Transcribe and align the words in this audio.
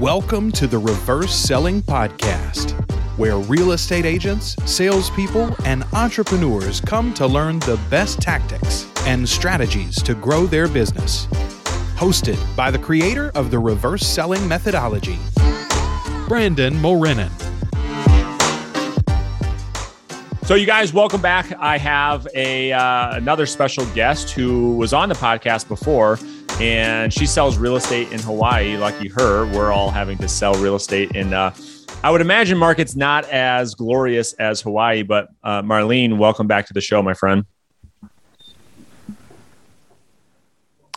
Welcome 0.00 0.52
to 0.52 0.66
the 0.66 0.76
Reverse 0.76 1.34
Selling 1.34 1.80
Podcast, 1.80 2.72
where 3.16 3.38
real 3.38 3.72
estate 3.72 4.04
agents, 4.04 4.54
salespeople, 4.70 5.56
and 5.64 5.84
entrepreneurs 5.94 6.82
come 6.82 7.14
to 7.14 7.26
learn 7.26 7.60
the 7.60 7.80
best 7.88 8.20
tactics 8.20 8.86
and 9.06 9.26
strategies 9.26 10.02
to 10.02 10.14
grow 10.14 10.44
their 10.44 10.68
business. 10.68 11.24
Hosted 11.96 12.36
by 12.54 12.70
the 12.70 12.78
creator 12.78 13.32
of 13.34 13.50
the 13.50 13.58
Reverse 13.58 14.06
Selling 14.06 14.46
Methodology, 14.46 15.18
Brandon 16.28 16.74
Mulrenin. 16.74 17.32
So, 20.44 20.56
you 20.56 20.66
guys, 20.66 20.92
welcome 20.92 21.22
back. 21.22 21.56
I 21.58 21.78
have 21.78 22.28
a 22.34 22.70
uh, 22.70 23.16
another 23.16 23.46
special 23.46 23.86
guest 23.94 24.32
who 24.32 24.76
was 24.76 24.92
on 24.92 25.08
the 25.08 25.14
podcast 25.14 25.68
before, 25.68 26.18
and 26.60 27.12
she 27.12 27.26
sells 27.26 27.58
real 27.58 27.76
estate 27.76 28.12
in 28.12 28.20
Hawaii. 28.20 28.76
Lucky 28.76 29.08
her. 29.08 29.46
We're 29.52 29.72
all 29.72 29.90
having 29.90 30.18
to 30.18 30.28
sell 30.28 30.54
real 30.54 30.76
estate 30.76 31.14
in. 31.14 31.32
Uh, 31.34 31.54
I 32.02 32.10
would 32.10 32.20
imagine 32.20 32.56
markets 32.56 32.94
not 32.96 33.28
as 33.30 33.74
glorious 33.74 34.32
as 34.34 34.60
Hawaii, 34.60 35.02
but 35.02 35.28
uh, 35.42 35.62
Marlene, 35.62 36.18
welcome 36.18 36.46
back 36.46 36.66
to 36.66 36.72
the 36.72 36.80
show, 36.80 37.02
my 37.02 37.14
friend. 37.14 37.44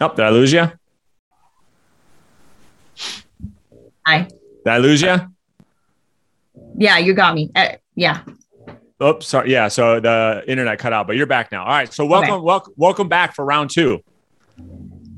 Oh, 0.02 0.10
did 0.16 0.20
I 0.20 0.30
lose 0.30 0.54
you? 0.54 0.72
Hi. 4.06 4.24
Did 4.64 4.68
I 4.68 4.78
lose 4.78 5.02
you? 5.02 5.18
Yeah, 6.78 6.98
you 7.00 7.14
got 7.14 7.36
me. 7.36 7.52
Uh, 7.56 7.74
yeah. 7.96 8.22
Oops, 9.04 9.26
sorry. 9.26 9.52
Yeah, 9.52 9.68
so 9.68 10.00
the 10.00 10.44
internet 10.48 10.80
cut 10.80 10.94
out, 10.94 11.08
but 11.08 11.16
you're 11.16 11.26
back 11.26 11.52
now. 11.52 11.64
All 11.64 11.70
right. 11.72 11.92
So 11.92 12.06
welcome, 12.06 12.36
Okay. 12.36 12.44
welcome, 12.44 12.74
welcome 12.78 13.08
back 13.10 13.36
for 13.36 13.44
round 13.44 13.70
two. 13.70 14.00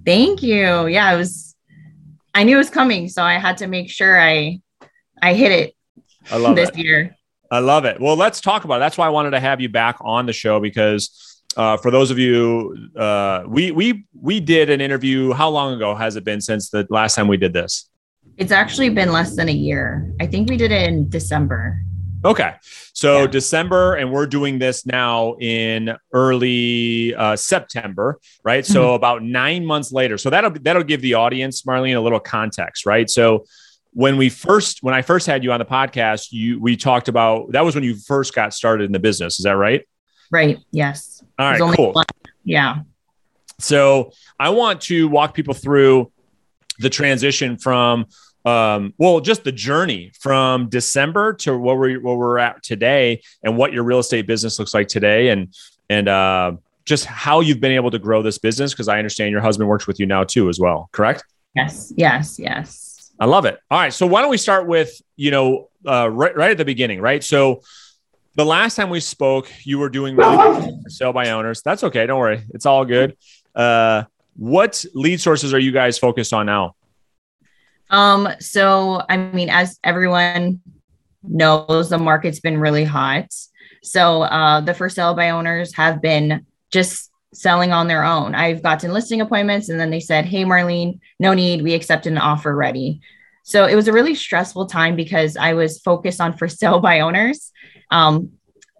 Thank 0.05 0.41
you. 0.43 0.87
Yeah, 0.87 1.05
I 1.05 1.15
was 1.15 1.55
I 2.33 2.43
knew 2.43 2.55
it 2.55 2.59
was 2.59 2.69
coming, 2.69 3.07
so 3.07 3.23
I 3.23 3.37
had 3.37 3.57
to 3.57 3.67
make 3.67 3.89
sure 3.89 4.19
I 4.19 4.61
I 5.21 5.33
hit 5.33 5.51
it 5.51 5.75
I 6.31 6.37
love 6.37 6.55
this 6.55 6.69
it. 6.69 6.77
year. 6.77 7.15
I 7.51 7.59
love 7.59 7.85
it. 7.85 7.99
Well, 7.99 8.15
let's 8.15 8.39
talk 8.39 8.63
about 8.63 8.77
it. 8.77 8.79
That's 8.79 8.97
why 8.97 9.07
I 9.07 9.09
wanted 9.09 9.31
to 9.31 9.39
have 9.39 9.59
you 9.59 9.67
back 9.69 9.97
on 10.01 10.25
the 10.25 10.33
show 10.33 10.59
because 10.59 11.43
uh, 11.57 11.75
for 11.77 11.91
those 11.91 12.09
of 12.09 12.17
you, 12.17 12.89
uh, 12.97 13.43
we 13.47 13.71
we 13.71 14.05
we 14.19 14.39
did 14.39 14.69
an 14.69 14.79
interview. 14.79 15.33
How 15.33 15.49
long 15.49 15.73
ago 15.73 15.93
has 15.93 16.15
it 16.15 16.23
been 16.23 16.39
since 16.39 16.69
the 16.69 16.87
last 16.89 17.15
time 17.15 17.27
we 17.27 17.37
did 17.37 17.51
this? 17.53 17.89
It's 18.37 18.51
actually 18.53 18.89
been 18.89 19.11
less 19.11 19.35
than 19.35 19.49
a 19.49 19.53
year. 19.53 20.13
I 20.21 20.27
think 20.27 20.49
we 20.49 20.55
did 20.57 20.71
it 20.71 20.87
in 20.87 21.09
December. 21.09 21.81
Okay, 22.23 22.53
so 22.93 23.21
Yeah. 23.21 23.27
December, 23.27 23.95
and 23.95 24.11
we're 24.11 24.27
doing 24.27 24.59
this 24.59 24.85
now 24.85 25.35
in 25.39 25.95
early 26.13 27.15
uh, 27.15 27.35
September, 27.35 28.19
right? 28.43 28.65
So 28.65 28.93
about 28.93 29.23
nine 29.23 29.65
months 29.65 29.91
later. 29.91 30.17
So 30.17 30.29
that'll 30.29 30.51
that'll 30.61 30.83
give 30.83 31.01
the 31.01 31.15
audience, 31.15 31.63
Marlene, 31.63 31.95
a 31.95 31.99
little 31.99 32.19
context, 32.19 32.85
right? 32.85 33.09
So 33.09 33.45
when 33.93 34.17
we 34.17 34.29
first 34.29 34.83
when 34.83 34.93
I 34.93 35.01
first 35.01 35.25
had 35.27 35.43
you 35.43 35.51
on 35.51 35.59
the 35.59 35.65
podcast, 35.65 36.27
you 36.31 36.59
we 36.61 36.77
talked 36.77 37.07
about 37.07 37.51
that 37.53 37.65
was 37.65 37.75
when 37.75 37.83
you 37.83 37.95
first 37.95 38.35
got 38.35 38.53
started 38.53 38.85
in 38.85 38.91
the 38.91 38.99
business. 38.99 39.39
Is 39.39 39.43
that 39.45 39.57
right? 39.57 39.87
Right. 40.31 40.59
Yes. 40.71 41.23
All 41.39 41.49
right, 41.49 41.75
cool. 41.75 41.91
one- 41.93 42.05
Yeah. 42.43 42.79
So 43.59 44.11
I 44.39 44.49
want 44.49 44.81
to 44.81 45.07
walk 45.07 45.33
people 45.33 45.53
through 45.53 46.11
the 46.79 46.89
transition 46.89 47.57
from, 47.57 48.05
um, 48.45 48.93
well, 48.97 49.19
just 49.19 49.43
the 49.43 49.51
journey 49.51 50.11
from 50.19 50.69
December 50.69 51.33
to 51.33 51.57
where 51.57 51.75
we 51.75 51.97
where 51.97 52.15
we're 52.15 52.39
at 52.39 52.63
today, 52.63 53.21
and 53.43 53.57
what 53.57 53.73
your 53.73 53.83
real 53.83 53.99
estate 53.99 54.27
business 54.27 54.57
looks 54.59 54.73
like 54.73 54.87
today, 54.87 55.29
and 55.29 55.53
and 55.89 56.07
uh, 56.07 56.53
just 56.85 57.05
how 57.05 57.39
you've 57.39 57.59
been 57.59 57.73
able 57.73 57.91
to 57.91 57.99
grow 57.99 58.21
this 58.21 58.37
business. 58.37 58.73
Because 58.73 58.87
I 58.87 58.97
understand 58.97 59.31
your 59.31 59.41
husband 59.41 59.69
works 59.69 59.87
with 59.87 59.99
you 59.99 60.05
now 60.05 60.23
too, 60.23 60.49
as 60.49 60.59
well. 60.59 60.89
Correct? 60.91 61.23
Yes. 61.55 61.93
Yes. 61.95 62.39
Yes. 62.39 63.11
I 63.19 63.25
love 63.25 63.45
it. 63.45 63.59
All 63.69 63.79
right. 63.79 63.93
So 63.93 64.07
why 64.07 64.21
don't 64.21 64.31
we 64.31 64.37
start 64.37 64.67
with, 64.67 64.99
you 65.15 65.29
know, 65.29 65.69
uh, 65.85 66.09
right, 66.09 66.35
right 66.35 66.51
at 66.51 66.57
the 66.57 66.65
beginning, 66.65 67.01
right? 67.01 67.23
So 67.23 67.61
the 68.35 68.45
last 68.45 68.75
time 68.75 68.89
we 68.89 68.99
spoke, 68.99 69.51
you 69.63 69.77
were 69.77 69.89
doing 69.89 70.15
really 70.17 70.37
good 70.37 70.81
for 70.83 70.89
sale 70.89 71.13
by 71.13 71.29
owners. 71.29 71.61
That's 71.61 71.83
okay. 71.83 72.07
Don't 72.07 72.19
worry. 72.19 72.43
It's 72.49 72.65
all 72.65 72.83
good. 72.83 73.15
Uh, 73.53 74.03
what 74.35 74.83
lead 74.95 75.19
sources 75.21 75.53
are 75.53 75.59
you 75.59 75.71
guys 75.71 75.99
focused 75.99 76.33
on 76.33 76.47
now? 76.47 76.75
Um, 77.91 78.29
so 78.39 79.03
I 79.07 79.17
mean, 79.17 79.49
as 79.49 79.79
everyone 79.83 80.61
knows, 81.23 81.89
the 81.89 81.97
market's 81.97 82.39
been 82.39 82.59
really 82.59 82.83
hot. 82.83 83.31
So 83.83 84.23
uh 84.23 84.61
the 84.61 84.73
for 84.73 84.89
sale 84.89 85.13
by 85.13 85.29
owners 85.29 85.75
have 85.75 86.01
been 86.01 86.45
just 86.71 87.11
selling 87.33 87.71
on 87.71 87.87
their 87.87 88.03
own. 88.03 88.35
I've 88.35 88.63
gotten 88.63 88.93
listing 88.93 89.21
appointments 89.21 89.69
and 89.69 89.79
then 89.79 89.89
they 89.89 89.99
said, 89.99 90.25
Hey 90.25 90.43
Marlene, 90.43 90.99
no 91.19 91.33
need, 91.33 91.61
we 91.61 91.73
accepted 91.73 92.11
an 92.11 92.17
offer 92.17 92.55
ready. 92.55 93.01
So 93.43 93.65
it 93.65 93.75
was 93.75 93.87
a 93.87 93.93
really 93.93 94.15
stressful 94.15 94.67
time 94.67 94.95
because 94.95 95.37
I 95.37 95.53
was 95.53 95.79
focused 95.79 96.21
on 96.21 96.37
for 96.37 96.47
sale 96.47 96.79
by 96.79 96.99
owners. 96.99 97.51
Um, 97.89 98.31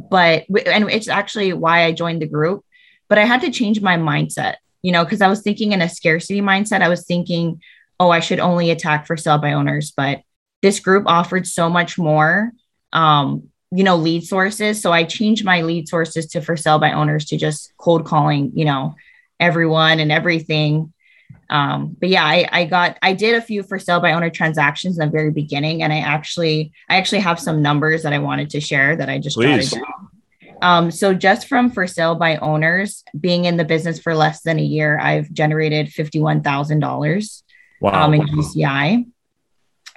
but 0.10 0.46
and 0.66 0.90
it's 0.90 1.08
actually 1.08 1.54
why 1.54 1.84
I 1.84 1.92
joined 1.92 2.22
the 2.22 2.28
group. 2.28 2.66
But 3.08 3.18
I 3.18 3.26
had 3.26 3.42
to 3.42 3.52
change 3.52 3.82
my 3.82 3.98
mindset, 3.98 4.56
you 4.82 4.92
know, 4.92 5.04
because 5.04 5.22
I 5.22 5.28
was 5.28 5.42
thinking 5.42 5.74
in 5.74 5.82
a 5.82 5.90
scarcity 5.90 6.42
mindset. 6.42 6.82
I 6.82 6.88
was 6.88 7.06
thinking, 7.06 7.62
oh, 8.02 8.10
I 8.10 8.20
should 8.20 8.40
only 8.40 8.72
attack 8.72 9.06
for 9.06 9.16
sale 9.16 9.38
by 9.38 9.54
owners. 9.54 9.92
But 9.96 10.24
this 10.64 10.80
group 10.80 11.04
offered 11.06 11.46
so 11.46 11.70
much 11.70 12.00
more, 12.00 12.52
um, 12.92 13.50
you 13.72 13.84
know, 13.84 13.96
lead 13.96 14.24
sources. 14.26 14.82
So 14.82 14.92
I 14.92 15.04
changed 15.04 15.46
my 15.46 15.62
lead 15.62 15.88
sources 15.88 16.26
to 16.32 16.42
for 16.42 16.58
sale 16.58 16.80
by 16.80 16.94
owners 16.94 17.26
to 17.26 17.38
just 17.38 17.72
cold 17.78 18.06
calling, 18.06 18.54
you 18.56 18.66
know, 18.66 18.96
everyone 19.40 20.00
and 20.00 20.12
everything. 20.12 20.94
Um, 21.52 21.96
but 22.00 22.10
yeah, 22.10 22.26
I, 22.26 22.50
I 22.52 22.66
got 22.66 22.98
I 23.04 23.14
did 23.14 23.36
a 23.36 23.42
few 23.42 23.62
for 23.62 23.78
sale 23.78 24.00
by 24.00 24.14
owner 24.14 24.32
transactions 24.32 24.98
in 24.98 25.06
the 25.06 25.12
very 25.12 25.32
beginning, 25.32 25.84
and 25.84 25.94
I 25.94 26.00
actually 26.00 26.72
I 26.90 26.96
actually 26.96 27.22
have 27.22 27.40
some 27.40 27.62
numbers 27.62 28.02
that 28.02 28.14
I 28.14 28.20
wanted 28.20 28.50
to 28.52 28.62
share 28.62 28.96
that 28.96 29.10
I 29.10 29.20
just 29.20 29.36
Please. 29.36 29.70
jotted 29.70 29.86
down. 29.86 30.08
Um, 30.64 30.92
so 30.92 31.14
just 31.14 31.48
from 31.48 31.70
for 31.70 31.86
sale 31.88 32.16
by 32.16 32.38
owners 32.38 33.04
being 33.20 33.46
in 33.46 33.58
the 33.58 33.66
business 33.66 34.00
for 34.00 34.16
less 34.16 34.42
than 34.42 34.60
a 34.60 34.64
year, 34.64 35.00
I've 35.00 35.32
generated 35.32 35.90
fifty-one 35.90 36.42
thousand 36.42 36.80
dollars 36.80 37.44
Wow. 37.82 38.06
um, 38.06 38.14
in 38.14 38.22
GCI. 38.22 39.06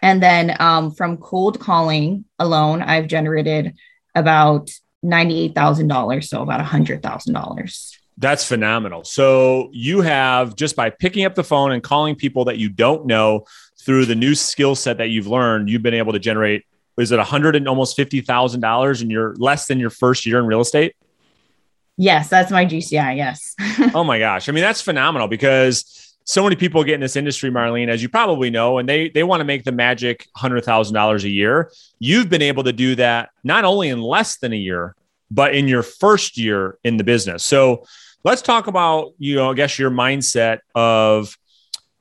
And 0.02 0.22
then 0.22 0.56
um, 0.60 0.90
from 0.90 1.16
cold 1.18 1.60
calling 1.60 2.24
alone, 2.38 2.82
I've 2.82 3.06
generated 3.06 3.74
about 4.14 4.70
$98,000. 5.04 6.24
So 6.24 6.42
about 6.42 6.64
$100,000. 6.64 7.96
That's 8.16 8.44
phenomenal. 8.44 9.04
So 9.04 9.70
you 9.72 10.00
have 10.00 10.56
just 10.56 10.76
by 10.76 10.90
picking 10.90 11.24
up 11.24 11.34
the 11.34 11.44
phone 11.44 11.72
and 11.72 11.82
calling 11.82 12.14
people 12.14 12.44
that 12.46 12.58
you 12.58 12.68
don't 12.68 13.06
know 13.06 13.44
through 13.80 14.06
the 14.06 14.14
new 14.14 14.34
skill 14.34 14.74
set 14.74 14.98
that 14.98 15.10
you've 15.10 15.26
learned, 15.26 15.68
you've 15.68 15.82
been 15.82 15.94
able 15.94 16.12
to 16.12 16.18
generate, 16.18 16.64
is 16.98 17.10
it 17.10 17.18
a 17.18 17.24
hundred 17.24 17.56
and 17.56 17.66
almost 17.66 17.96
fifty 17.96 18.20
thousand 18.20 18.60
dollars 18.60 19.02
in 19.02 19.10
your 19.10 19.34
less 19.36 19.66
than 19.66 19.80
your 19.80 19.90
first 19.90 20.26
year 20.26 20.38
in 20.38 20.46
real 20.46 20.60
estate? 20.60 20.94
Yes, 21.96 22.28
that's 22.28 22.52
my 22.52 22.64
GCI. 22.66 23.16
Yes. 23.16 23.54
oh 23.94 24.04
my 24.04 24.18
gosh. 24.18 24.48
I 24.48 24.52
mean, 24.52 24.62
that's 24.62 24.80
phenomenal 24.80 25.26
because 25.26 26.03
so 26.24 26.42
many 26.42 26.56
people 26.56 26.82
get 26.84 26.94
in 26.94 27.00
this 27.00 27.16
industry, 27.16 27.50
Marlene, 27.50 27.88
as 27.88 28.02
you 28.02 28.08
probably 28.08 28.50
know, 28.50 28.78
and 28.78 28.88
they 28.88 29.10
they 29.10 29.22
want 29.22 29.40
to 29.40 29.44
make 29.44 29.64
the 29.64 29.72
magic 29.72 30.26
hundred 30.34 30.64
thousand 30.64 30.94
dollars 30.94 31.24
a 31.24 31.28
year. 31.28 31.70
You've 31.98 32.30
been 32.30 32.42
able 32.42 32.64
to 32.64 32.72
do 32.72 32.94
that 32.96 33.30
not 33.44 33.64
only 33.64 33.90
in 33.90 34.00
less 34.00 34.38
than 34.38 34.52
a 34.52 34.56
year, 34.56 34.94
but 35.30 35.54
in 35.54 35.68
your 35.68 35.82
first 35.82 36.38
year 36.38 36.78
in 36.82 36.96
the 36.96 37.04
business. 37.04 37.44
So 37.44 37.84
let's 38.24 38.40
talk 38.40 38.66
about, 38.66 39.12
you 39.18 39.36
know, 39.36 39.50
I 39.50 39.54
guess 39.54 39.78
your 39.78 39.90
mindset 39.90 40.60
of 40.74 41.36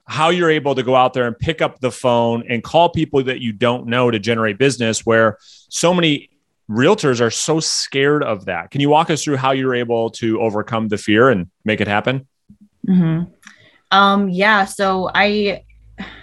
how 0.06 0.30
you're 0.30 0.52
able 0.52 0.76
to 0.76 0.84
go 0.84 0.96
out 0.96 1.14
there 1.14 1.28
and 1.28 1.38
pick 1.38 1.62
up 1.62 1.80
the 1.80 1.92
phone 1.92 2.44
and 2.50 2.64
call 2.64 2.90
people 2.90 3.24
that 3.24 3.42
you 3.42 3.54
don't 3.54 3.88
know 3.88 4.12
to 4.12 4.20
generate 4.20 4.58
business 4.58 5.06
where 5.06 5.38
so 5.70 5.94
many 5.94 6.30
realtors 6.70 7.22
are 7.22 7.30
so 7.30 7.60
scared 7.60 8.24
of 8.24 8.46
that. 8.46 8.72
Can 8.72 8.82
you 8.82 8.90
walk 8.90 9.10
us 9.10 9.24
through 9.24 9.38
how 9.38 9.52
you're 9.52 9.76
able 9.76 10.10
to 10.12 10.42
overcome 10.42 10.88
the 10.88 10.98
fear 10.98 11.30
and 11.30 11.50
make 11.66 11.82
it 11.82 11.88
happen? 11.88 12.28
Mhm. 12.88 13.28
Um, 13.94 14.28
yeah. 14.28 14.66
So 14.66 15.12
I, 15.14 15.64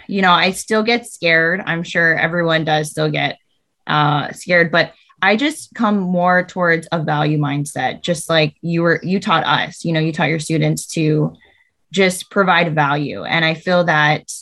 you 0.08 0.22
know, 0.22 0.32
I 0.32 0.50
still 0.50 0.82
get 0.82 1.06
scared. 1.06 1.62
I'm 1.64 1.84
sure 1.84 2.18
everyone 2.18 2.64
does 2.64 2.90
still 2.90 3.08
get 3.08 3.38
uh, 3.86 4.32
scared, 4.32 4.72
but 4.72 4.92
I 5.22 5.36
just 5.36 5.72
come 5.72 6.00
more 6.00 6.44
towards 6.44 6.88
a 6.90 7.00
value 7.00 7.38
mindset, 7.38 8.02
just 8.02 8.28
like 8.28 8.56
you 8.60 8.82
were, 8.82 9.00
you 9.04 9.20
taught 9.20 9.44
us, 9.44 9.84
you 9.84 9.92
know, 9.92 10.00
you 10.00 10.12
taught 10.12 10.30
your 10.30 10.40
students 10.40 10.86
to 10.94 11.36
just 11.92 12.28
provide 12.28 12.74
value. 12.74 13.22
And 13.22 13.44
I 13.44 13.54
feel 13.54 13.84
that 13.84 14.32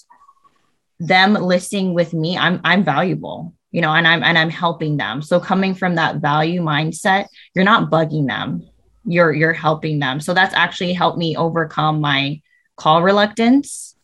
them 0.99 1.35
listing 1.35 1.93
with 1.93 2.15
me, 2.15 2.39
I'm, 2.39 2.63
I'm 2.65 2.83
valuable, 2.83 3.53
you 3.73 3.83
know, 3.83 3.93
and 3.93 4.09
I'm, 4.09 4.23
and 4.23 4.39
I'm 4.39 4.51
helping 4.51 4.97
them. 4.97 5.21
So 5.21 5.39
coming 5.39 5.75
from 5.75 5.97
that 5.97 6.17
value 6.17 6.63
mindset, 6.63 7.27
you're 7.55 7.65
not 7.65 7.91
bugging 7.91 8.27
them. 8.27 8.67
You're, 9.05 9.35
you're 9.35 9.53
helping 9.53 9.99
them. 9.99 10.19
So 10.19 10.33
that's 10.33 10.55
actually 10.55 10.95
helped 10.95 11.19
me 11.19 11.37
overcome 11.37 12.01
my 12.01 12.41
call 12.79 13.03
reluctance 13.03 13.95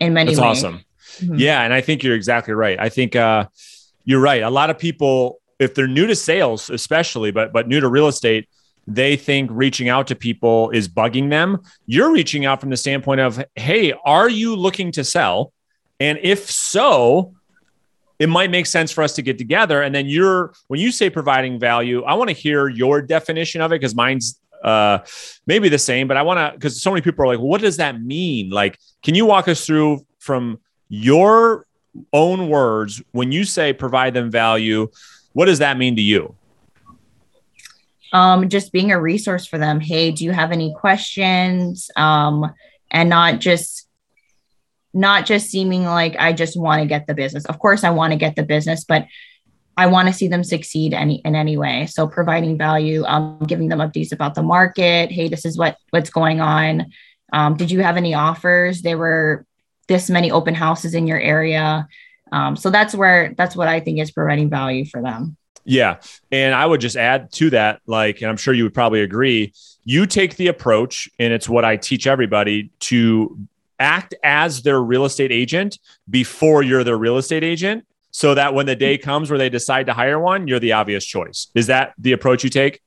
in 0.00 0.14
many 0.14 0.34
That's 0.34 0.40
ways. 0.40 0.64
awesome. 0.64 0.84
Mhm. 1.20 1.38
Yeah. 1.38 1.60
And 1.62 1.74
I 1.74 1.80
think 1.82 2.02
you're 2.02 2.14
exactly 2.14 2.54
right. 2.54 2.78
I 2.80 2.88
think 2.88 3.14
uh, 3.14 3.46
you're 4.04 4.20
right. 4.20 4.42
A 4.42 4.50
lot 4.50 4.70
of 4.70 4.78
people, 4.78 5.40
if 5.58 5.74
they're 5.74 5.86
new 5.86 6.06
to 6.06 6.16
sales, 6.16 6.70
especially, 6.70 7.30
but 7.30 7.52
but 7.52 7.68
new 7.68 7.80
to 7.80 7.88
real 7.88 8.08
estate, 8.08 8.48
they 8.86 9.16
think 9.16 9.50
reaching 9.52 9.88
out 9.88 10.06
to 10.08 10.14
people 10.14 10.70
is 10.70 10.88
bugging 10.88 11.30
them. 11.30 11.60
You're 11.86 12.12
reaching 12.12 12.44
out 12.46 12.60
from 12.60 12.70
the 12.70 12.76
standpoint 12.76 13.20
of, 13.20 13.42
hey, 13.54 13.92
are 14.04 14.28
you 14.28 14.56
looking 14.56 14.90
to 14.92 15.04
sell? 15.04 15.52
And 16.00 16.18
if 16.22 16.50
so, 16.50 17.32
it 18.18 18.28
might 18.28 18.50
make 18.50 18.66
sense 18.66 18.92
for 18.92 19.02
us 19.02 19.14
to 19.14 19.22
get 19.22 19.38
together. 19.38 19.82
And 19.82 19.94
then 19.94 20.06
you're, 20.06 20.52
when 20.68 20.80
you 20.80 20.90
say 20.92 21.08
providing 21.10 21.58
value, 21.58 22.02
I 22.04 22.14
want 22.14 22.28
to 22.30 22.34
hear 22.34 22.68
your 22.68 23.00
definition 23.00 23.60
of 23.60 23.72
it 23.72 23.80
because 23.80 23.94
mine's 23.94 24.38
uh, 24.64 24.98
maybe 25.46 25.68
the 25.68 25.78
same, 25.78 26.08
but 26.08 26.16
I 26.16 26.22
want 26.22 26.38
to, 26.38 26.56
because 26.56 26.80
so 26.82 26.90
many 26.90 27.02
people 27.02 27.24
are 27.24 27.28
like, 27.28 27.38
what 27.38 27.60
does 27.60 27.76
that 27.76 28.00
mean? 28.00 28.50
Like, 28.50 28.78
can 29.02 29.14
you 29.14 29.26
walk 29.26 29.46
us 29.46 29.64
through 29.64 30.06
from 30.18 30.58
your 30.88 31.66
own 32.12 32.48
words 32.48 33.02
when 33.12 33.30
you 33.30 33.44
say 33.44 33.72
provide 33.72 34.14
them 34.14 34.30
value? 34.30 34.88
What 35.34 35.46
does 35.46 35.58
that 35.58 35.76
mean 35.76 35.96
to 35.96 36.02
you? 36.02 36.34
Um, 38.12 38.48
just 38.48 38.72
being 38.72 38.92
a 38.92 39.00
resource 39.00 39.46
for 39.46 39.58
them. 39.58 39.80
Hey, 39.80 40.12
do 40.12 40.24
you 40.24 40.32
have 40.32 40.52
any 40.52 40.72
questions? 40.74 41.90
Um, 41.96 42.52
and 42.90 43.10
not 43.10 43.40
just 43.40 43.88
not 44.96 45.26
just 45.26 45.50
seeming 45.50 45.84
like 45.84 46.14
I 46.18 46.32
just 46.32 46.56
want 46.58 46.80
to 46.80 46.86
get 46.86 47.08
the 47.08 47.14
business. 47.14 47.44
Of 47.46 47.58
course, 47.58 47.82
I 47.82 47.90
want 47.90 48.12
to 48.12 48.16
get 48.16 48.36
the 48.36 48.44
business, 48.44 48.84
but 48.84 49.06
I 49.76 49.86
want 49.86 50.08
to 50.08 50.14
see 50.14 50.28
them 50.28 50.44
succeed 50.44 50.94
any 50.94 51.16
in 51.24 51.34
any 51.34 51.56
way. 51.56 51.86
So 51.86 52.06
providing 52.06 52.56
value, 52.56 53.04
um, 53.04 53.38
giving 53.46 53.68
them 53.68 53.80
updates 53.80 54.12
about 54.12 54.34
the 54.34 54.42
market. 54.42 55.10
Hey, 55.10 55.28
this 55.28 55.44
is 55.44 55.58
what 55.58 55.76
what's 55.90 56.10
going 56.10 56.40
on. 56.40 56.92
Um, 57.32 57.56
did 57.56 57.70
you 57.70 57.82
have 57.82 57.96
any 57.96 58.14
offers? 58.14 58.82
There 58.82 58.98
were 58.98 59.44
this 59.88 60.08
many 60.08 60.30
open 60.30 60.54
houses 60.54 60.94
in 60.94 61.06
your 61.06 61.18
area. 61.18 61.88
Um, 62.32 62.56
so 62.56 62.70
that's 62.70 62.94
where 62.94 63.34
that's 63.36 63.56
what 63.56 63.68
I 63.68 63.80
think 63.80 64.00
is 64.00 64.10
providing 64.10 64.50
value 64.50 64.84
for 64.84 65.02
them. 65.02 65.36
Yeah. 65.64 66.00
And 66.30 66.54
I 66.54 66.66
would 66.66 66.80
just 66.80 66.96
add 66.96 67.32
to 67.32 67.50
that, 67.50 67.80
like, 67.86 68.20
and 68.20 68.30
I'm 68.30 68.36
sure 68.36 68.52
you 68.52 68.64
would 68.64 68.74
probably 68.74 69.00
agree, 69.00 69.54
you 69.84 70.06
take 70.06 70.36
the 70.36 70.48
approach, 70.48 71.08
and 71.18 71.32
it's 71.32 71.48
what 71.48 71.64
I 71.64 71.76
teach 71.76 72.06
everybody 72.06 72.70
to 72.80 73.38
act 73.78 74.14
as 74.22 74.62
their 74.62 74.80
real 74.82 75.04
estate 75.04 75.32
agent 75.32 75.78
before 76.08 76.62
you're 76.62 76.84
their 76.84 76.98
real 76.98 77.16
estate 77.16 77.42
agent 77.42 77.86
so 78.16 78.32
that 78.32 78.54
when 78.54 78.64
the 78.64 78.76
day 78.76 78.96
mm-hmm. 78.96 79.04
comes 79.04 79.28
where 79.28 79.40
they 79.40 79.48
decide 79.48 79.86
to 79.86 79.92
hire 79.92 80.20
one, 80.20 80.46
you're 80.46 80.60
the 80.60 80.70
obvious 80.70 81.04
choice. 81.04 81.48
Is 81.52 81.66
that 81.66 81.94
the 81.98 82.12
approach 82.12 82.44
you 82.44 82.48
take? 82.48 82.80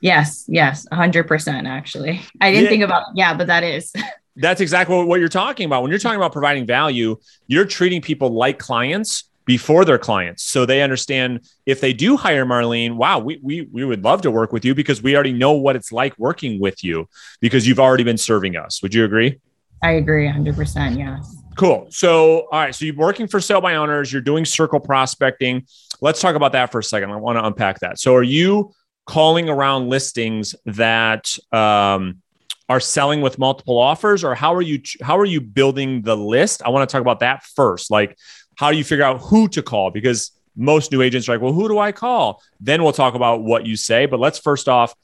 Yes, 0.00 0.46
yes, 0.48 0.84
100% 0.90 1.68
actually. 1.68 2.20
I 2.40 2.50
didn't 2.50 2.64
yeah. 2.64 2.68
think 2.68 2.82
about 2.82 3.04
yeah, 3.14 3.34
but 3.34 3.46
that 3.46 3.62
is. 3.62 3.92
That's 4.36 4.60
exactly 4.60 5.04
what 5.04 5.20
you're 5.20 5.28
talking 5.28 5.66
about. 5.66 5.82
When 5.82 5.92
you're 5.92 6.00
talking 6.00 6.16
about 6.16 6.32
providing 6.32 6.66
value, 6.66 7.18
you're 7.46 7.66
treating 7.66 8.02
people 8.02 8.30
like 8.30 8.58
clients 8.58 9.30
before 9.44 9.84
their 9.84 9.98
clients. 9.98 10.42
So 10.42 10.66
they 10.66 10.82
understand 10.82 11.48
if 11.64 11.80
they 11.80 11.92
do 11.92 12.16
hire 12.16 12.44
Marlene, 12.44 12.96
wow, 12.96 13.20
we, 13.20 13.38
we, 13.40 13.60
we 13.62 13.84
would 13.84 14.02
love 14.02 14.22
to 14.22 14.30
work 14.30 14.52
with 14.52 14.64
you 14.64 14.74
because 14.74 15.00
we 15.00 15.14
already 15.14 15.32
know 15.32 15.52
what 15.52 15.76
it's 15.76 15.92
like 15.92 16.18
working 16.18 16.60
with 16.60 16.82
you 16.82 17.08
because 17.40 17.66
you've 17.66 17.80
already 17.80 18.04
been 18.04 18.18
serving 18.18 18.56
us. 18.56 18.82
Would 18.82 18.92
you 18.92 19.04
agree? 19.04 19.38
I 19.84 19.92
agree 19.92 20.26
100%. 20.28 20.98
Yes. 20.98 21.37
Cool. 21.58 21.88
So, 21.90 22.46
all 22.52 22.60
right. 22.60 22.72
So 22.72 22.84
you're 22.84 22.94
working 22.94 23.26
for 23.26 23.40
sale 23.40 23.60
by 23.60 23.74
owners, 23.74 24.12
you're 24.12 24.22
doing 24.22 24.44
circle 24.44 24.78
prospecting. 24.78 25.66
Let's 26.00 26.20
talk 26.20 26.36
about 26.36 26.52
that 26.52 26.70
for 26.70 26.78
a 26.78 26.84
second. 26.84 27.10
I 27.10 27.16
want 27.16 27.36
to 27.36 27.44
unpack 27.44 27.80
that. 27.80 27.98
So, 27.98 28.14
are 28.14 28.22
you 28.22 28.72
calling 29.06 29.48
around 29.48 29.88
listings 29.88 30.54
that 30.66 31.36
um, 31.50 32.22
are 32.68 32.78
selling 32.78 33.22
with 33.22 33.40
multiple 33.40 33.76
offers, 33.76 34.22
or 34.22 34.36
how 34.36 34.54
are 34.54 34.62
you 34.62 34.80
how 35.02 35.18
are 35.18 35.24
you 35.24 35.40
building 35.40 36.02
the 36.02 36.16
list? 36.16 36.62
I 36.64 36.68
want 36.68 36.88
to 36.88 36.92
talk 36.92 37.00
about 37.00 37.18
that 37.20 37.42
first. 37.42 37.90
Like, 37.90 38.16
how 38.54 38.70
do 38.70 38.76
you 38.76 38.84
figure 38.84 39.04
out 39.04 39.20
who 39.20 39.48
to 39.48 39.60
call? 39.60 39.90
Because 39.90 40.30
most 40.54 40.92
new 40.92 41.02
agents 41.02 41.28
are 41.28 41.32
like, 41.32 41.42
well, 41.42 41.52
who 41.52 41.66
do 41.66 41.80
I 41.80 41.90
call? 41.90 42.40
Then 42.60 42.84
we'll 42.84 42.92
talk 42.92 43.14
about 43.14 43.42
what 43.42 43.66
you 43.66 43.74
say. 43.74 44.06
But 44.06 44.20
let's 44.20 44.38
first 44.38 44.68
off 44.68 44.94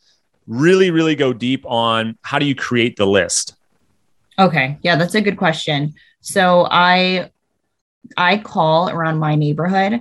really, 0.46 0.92
really 0.92 1.16
go 1.16 1.32
deep 1.32 1.66
on 1.66 2.16
how 2.22 2.38
do 2.38 2.46
you 2.46 2.54
create 2.54 2.94
the 2.96 3.06
list. 3.06 3.56
Okay. 4.38 4.78
Yeah, 4.82 4.94
that's 4.94 5.16
a 5.16 5.20
good 5.20 5.36
question. 5.36 5.94
So 6.24 6.66
I 6.70 7.30
I 8.16 8.38
call 8.38 8.88
around 8.88 9.18
my 9.18 9.34
neighborhood 9.34 10.00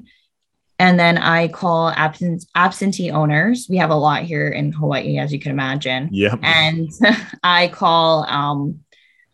and 0.79 0.99
then 0.99 1.17
I 1.17 1.49
call 1.49 1.89
absent, 1.89 2.45
absentee 2.55 3.11
owners. 3.11 3.67
We 3.69 3.77
have 3.77 3.89
a 3.89 3.95
lot 3.95 4.23
here 4.23 4.49
in 4.49 4.71
Hawaii, 4.71 5.17
as 5.17 5.31
you 5.31 5.39
can 5.39 5.51
imagine. 5.51 6.09
Yeah. 6.11 6.35
And 6.41 6.89
I 7.43 7.67
call 7.67 8.25
um, 8.25 8.79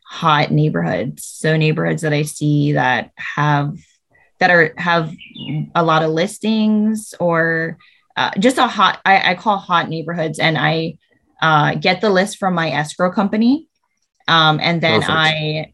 hot 0.03 0.51
neighborhoods. 0.51 1.23
So 1.25 1.55
neighborhoods 1.55 2.01
that 2.01 2.13
I 2.13 2.23
see 2.23 2.73
that 2.73 3.11
have 3.15 3.77
that 4.39 4.49
are 4.49 4.73
have 4.77 5.13
a 5.75 5.83
lot 5.83 6.01
of 6.01 6.11
listings 6.11 7.13
or 7.19 7.77
uh, 8.17 8.31
just 8.39 8.57
a 8.57 8.67
hot. 8.67 8.99
I, 9.05 9.31
I, 9.31 9.35
call 9.35 9.57
hot 9.57 9.89
neighborhoods, 9.89 10.39
and 10.39 10.57
I 10.57 10.97
uh, 11.41 11.75
get 11.75 12.01
the 12.01 12.09
list 12.09 12.37
from 12.37 12.53
my 12.53 12.69
escrow 12.71 13.11
company, 13.11 13.67
um, 14.27 14.59
and 14.61 14.81
then 14.81 15.01
Perfect. 15.01 15.17
I 15.17 15.73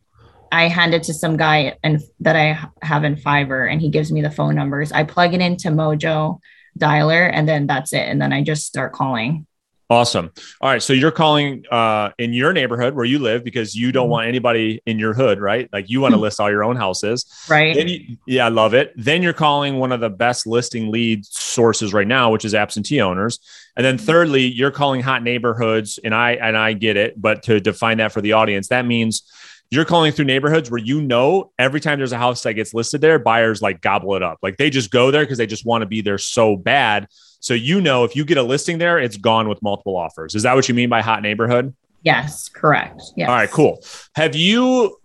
I 0.51 0.67
hand 0.67 0.93
it 0.93 1.03
to 1.03 1.13
some 1.13 1.37
guy 1.37 1.77
and 1.83 2.01
that 2.19 2.35
I 2.35 2.67
have 2.85 3.03
in 3.03 3.15
Fiverr 3.15 3.71
and 3.71 3.81
he 3.81 3.89
gives 3.89 4.11
me 4.11 4.21
the 4.21 4.31
phone 4.31 4.55
numbers. 4.55 4.91
I 4.91 5.03
plug 5.03 5.33
it 5.33 5.41
into 5.41 5.69
Mojo 5.69 6.39
dialer 6.79 7.29
and 7.31 7.47
then 7.47 7.67
that's 7.67 7.93
it. 7.93 8.07
And 8.07 8.21
then 8.21 8.33
I 8.33 8.43
just 8.43 8.65
start 8.65 8.93
calling. 8.93 9.45
Awesome. 9.87 10.31
All 10.61 10.69
right. 10.71 10.81
So 10.81 10.93
you're 10.93 11.11
calling 11.11 11.63
uh, 11.69 12.09
in 12.17 12.33
your 12.33 12.53
neighborhood 12.53 12.95
where 12.95 13.05
you 13.05 13.19
live 13.19 13.43
because 13.43 13.75
you 13.75 13.91
don't 13.91 14.05
mm-hmm. 14.05 14.11
want 14.11 14.27
anybody 14.27 14.81
in 14.87 14.97
your 14.97 15.13
hood, 15.13 15.39
right? 15.39 15.69
Like 15.71 15.91
you 15.91 16.01
want 16.01 16.15
to 16.15 16.19
list 16.19 16.39
all 16.39 16.49
your 16.49 16.63
own 16.63 16.75
houses. 16.75 17.31
Right. 17.47 17.87
You, 17.87 18.17
yeah, 18.25 18.47
I 18.47 18.49
love 18.49 18.73
it. 18.73 18.93
Then 18.95 19.21
you're 19.21 19.33
calling 19.33 19.75
one 19.75 19.91
of 19.91 19.99
the 19.99 20.09
best 20.09 20.47
listing 20.47 20.91
lead 20.91 21.23
sources 21.23 21.93
right 21.93 22.07
now, 22.07 22.31
which 22.31 22.45
is 22.45 22.55
absentee 22.55 22.99
owners. 22.99 23.39
And 23.77 23.85
then 23.85 23.99
thirdly, 23.99 24.47
you're 24.47 24.71
calling 24.71 25.01
hot 25.01 25.21
neighborhoods. 25.21 25.99
And 26.03 26.15
I 26.15 26.31
and 26.31 26.57
I 26.57 26.73
get 26.73 26.97
it, 26.97 27.21
but 27.21 27.43
to 27.43 27.59
define 27.59 27.97
that 27.99 28.11
for 28.11 28.21
the 28.21 28.33
audience, 28.33 28.69
that 28.69 28.87
means 28.87 29.21
you're 29.71 29.85
calling 29.85 30.11
through 30.11 30.25
neighborhoods 30.25 30.69
where 30.69 30.79
you 30.79 31.01
know 31.01 31.51
every 31.57 31.79
time 31.79 31.97
there's 31.97 32.11
a 32.11 32.17
house 32.17 32.43
that 32.43 32.53
gets 32.53 32.73
listed 32.73 33.01
there, 33.01 33.19
buyers 33.19 33.61
like 33.61 33.81
gobble 33.81 34.15
it 34.15 34.23
up. 34.23 34.39
Like 34.41 34.57
they 34.57 34.69
just 34.69 34.91
go 34.91 35.11
there 35.11 35.23
because 35.23 35.37
they 35.37 35.47
just 35.47 35.65
want 35.65 35.81
to 35.81 35.85
be 35.85 36.01
there 36.01 36.17
so 36.17 36.55
bad. 36.55 37.07
So 37.39 37.53
you 37.53 37.81
know 37.81 38.03
if 38.03 38.15
you 38.15 38.25
get 38.25 38.37
a 38.37 38.43
listing 38.43 38.77
there, 38.77 38.99
it's 38.99 39.17
gone 39.17 39.49
with 39.49 39.61
multiple 39.61 39.95
offers. 39.95 40.35
Is 40.35 40.43
that 40.43 40.55
what 40.55 40.69
you 40.69 40.75
mean 40.75 40.89
by 40.89 41.01
hot 41.01 41.21
neighborhood? 41.21 41.75
Yes, 42.03 42.49
correct. 42.49 43.01
Yes. 43.15 43.29
All 43.29 43.35
right, 43.35 43.49
cool. 43.49 43.83
Have 44.15 44.35
you 44.35 44.97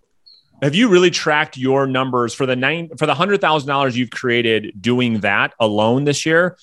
have 0.63 0.75
you 0.75 0.89
really 0.89 1.11
tracked 1.11 1.57
your 1.57 1.87
numbers 1.87 2.35
for 2.35 2.45
the 2.45 2.55
nine 2.55 2.91
for 2.99 3.07
the 3.07 3.15
hundred 3.15 3.41
thousand 3.41 3.69
dollars 3.69 3.97
you've 3.97 4.11
created 4.11 4.75
doing 4.81 5.21
that 5.21 5.55
alone 5.59 6.05
this 6.05 6.27
year? 6.27 6.59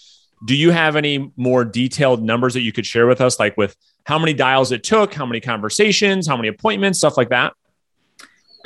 Do 0.46 0.56
you 0.56 0.70
have 0.70 0.96
any 0.96 1.32
more 1.36 1.66
detailed 1.66 2.22
numbers 2.22 2.54
that 2.54 2.62
you 2.62 2.72
could 2.72 2.86
share 2.86 3.08
with 3.08 3.22
us, 3.22 3.40
like 3.40 3.58
with 3.58 3.76
how 4.04 4.20
many 4.20 4.34
dials 4.34 4.72
it 4.72 4.84
took, 4.84 5.16
how 5.16 5.26
many 5.26 5.40
conversations, 5.40 6.28
how 6.28 6.38
many 6.38 6.48
appointments, 6.48 7.00
stuff 7.00 7.18
like 7.18 7.30
that? 7.30 7.54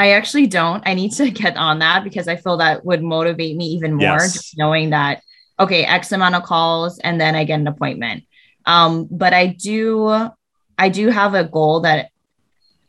I 0.01 0.13
actually 0.13 0.47
don't. 0.47 0.81
I 0.87 0.95
need 0.95 1.11
to 1.13 1.29
get 1.43 1.55
on 1.57 1.77
that 1.79 2.03
because 2.03 2.27
I 2.27 2.35
feel 2.35 2.57
that 2.57 2.83
would 2.83 3.03
motivate 3.03 3.55
me 3.55 3.67
even 3.67 3.93
more, 3.93 4.17
yes. 4.17 4.33
just 4.33 4.57
knowing 4.57 4.89
that, 4.89 5.21
okay, 5.59 5.83
X 5.85 6.11
amount 6.11 6.33
of 6.33 6.41
calls 6.41 6.97
and 6.97 7.21
then 7.21 7.35
I 7.35 7.43
get 7.43 7.59
an 7.59 7.67
appointment. 7.67 8.23
Um, 8.65 9.07
but 9.11 9.33
I 9.33 9.45
do, 9.45 10.29
I 10.75 10.89
do 10.89 11.09
have 11.09 11.35
a 11.35 11.43
goal 11.43 11.81
that 11.81 12.09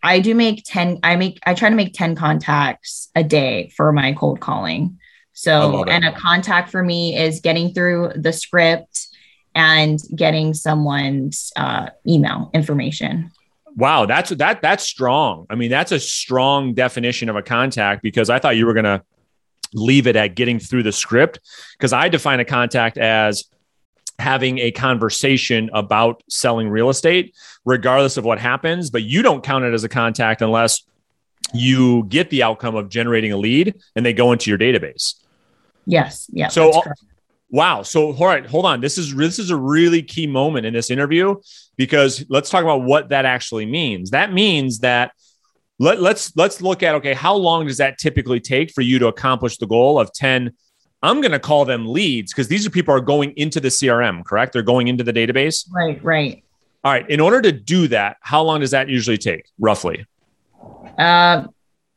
I 0.02 0.21
do 0.21 0.35
make 0.35 0.62
10, 0.64 1.00
I 1.02 1.16
make, 1.16 1.38
I 1.45 1.52
try 1.52 1.69
to 1.69 1.76
make 1.76 1.92
10 1.92 2.16
contacts 2.16 3.11
a 3.14 3.23
day 3.23 3.71
for 3.76 3.92
my 3.92 4.14
cold 4.14 4.40
calling. 4.40 4.99
So, 5.35 5.85
and 5.85 6.07
a 6.07 6.12
contact 6.12 6.71
for 6.71 6.83
me 6.83 7.16
is 7.16 7.40
getting 7.40 7.75
through 7.75 8.12
the 8.16 8.33
script 8.33 9.09
and 9.54 10.00
getting 10.16 10.54
someone's 10.54 11.52
uh, 11.57 11.90
email 12.09 12.50
information. 12.54 13.33
Wow, 13.76 14.07
that's 14.07 14.31
that 14.31 14.61
that's 14.61 14.85
strong. 14.85 15.47
I 15.49 15.55
mean, 15.55 15.71
that's 15.71 15.93
a 15.93 16.00
strong 16.00 16.75
definition 16.75 17.29
of 17.29 17.37
a 17.37 17.43
contact 17.43 18.02
because 18.02 18.29
I 18.29 18.38
thought 18.38 18.57
you 18.57 18.67
were 18.67 18.75
going 18.75 18.85
to 18.85 19.02
leave 19.75 20.07
it 20.07 20.17
at 20.17 20.35
getting 20.35 20.59
through 20.59 20.83
the 20.83 20.93
script 20.93 21.41
because 21.73 21.93
I 21.93 22.09
define 22.09 22.41
a 22.41 22.45
contact 22.45 22.99
as 22.99 23.45
having 24.19 24.59
a 24.59 24.71
conversation 24.71 25.71
about 25.73 26.23
selling 26.29 26.69
real 26.69 26.91
estate 26.91 27.35
regardless 27.64 28.17
of 28.17 28.25
what 28.25 28.38
happens, 28.38 28.91
but 28.91 29.02
you 29.02 29.23
don't 29.23 29.43
count 29.43 29.64
it 29.64 29.73
as 29.73 29.85
a 29.85 29.88
contact 29.88 30.43
unless 30.43 30.83
you 31.55 32.05
get 32.05 32.31
the 32.31 32.43
outcome 32.43 32.75
of 32.75 32.88
generating 32.88 33.33
a 33.33 33.37
lead 33.37 33.75
and 33.97 34.05
they 34.05 34.12
go 34.12 34.33
into 34.33 34.50
your 34.50 34.59
database. 34.59 35.14
Yes, 35.87 36.29
yeah. 36.33 36.49
So 36.49 36.83
Wow. 37.52 37.82
So, 37.82 38.12
all 38.14 38.26
right, 38.26 38.44
hold 38.44 38.64
on. 38.64 38.80
This 38.80 38.99
is 38.99 39.14
this 39.14 39.38
is 39.38 39.50
a 39.50 39.56
really 39.56 40.02
key 40.02 40.26
moment 40.26 40.66
in 40.66 40.73
this 40.73 40.90
interview 40.90 41.37
because 41.76 42.25
let's 42.28 42.50
talk 42.50 42.64
about 42.64 42.82
what 42.82 43.11
that 43.11 43.26
actually 43.26 43.66
means. 43.66 44.11
That 44.11 44.32
means 44.32 44.80
that 44.80 45.12
let, 45.78 46.00
let's 46.00 46.35
let's 46.35 46.61
look 46.62 46.82
at 46.82 46.94
okay, 46.97 47.12
how 47.12 47.35
long 47.35 47.66
does 47.66 47.76
that 47.76 47.99
typically 47.99 48.40
take 48.40 48.73
for 48.73 48.80
you 48.80 48.99
to 48.99 49.06
accomplish 49.06 49.59
the 49.59 49.66
goal 49.66 50.00
of 50.00 50.12
10 50.12 50.52
I'm 51.02 51.21
going 51.21 51.32
to 51.32 51.40
call 51.40 51.64
them 51.64 51.87
leads 51.87 52.32
because 52.32 52.47
these 52.49 52.64
are 52.64 52.71
people 52.71 52.94
are 52.94 53.00
going 53.00 53.32
into 53.32 53.59
the 53.59 53.68
CRM, 53.68 54.25
correct? 54.25 54.52
They're 54.52 54.62
going 54.62 54.87
into 54.87 55.02
the 55.02 55.12
database. 55.12 55.66
Right, 55.73 56.02
right. 56.04 56.44
All 56.85 56.92
right. 56.92 57.09
In 57.11 57.18
order 57.18 57.42
to 57.42 57.52
do 57.52 57.88
that, 57.88 58.18
how 58.21 58.42
long 58.42 58.61
does 58.61 58.71
that 58.71 58.88
usually 58.88 59.18
take 59.18 59.47
roughly? 59.59 60.06
Uh 60.97 61.49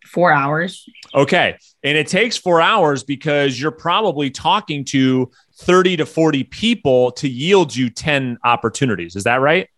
4 0.08 0.32
hours. 0.32 0.88
Okay. 1.14 1.58
And 1.84 1.98
it 1.98 2.08
takes 2.08 2.38
4 2.38 2.62
hours 2.62 3.04
because 3.04 3.60
you're 3.60 3.72
probably 3.72 4.30
talking 4.30 4.86
to 4.86 5.32
30 5.58 5.98
to 5.98 6.06
40 6.06 6.44
people 6.46 7.12
to 7.12 7.30
yield 7.30 7.76
you 7.76 7.90
10 7.90 8.38
opportunities. 8.44 9.16
Is 9.16 9.24
that 9.24 9.42
right? 9.42 9.70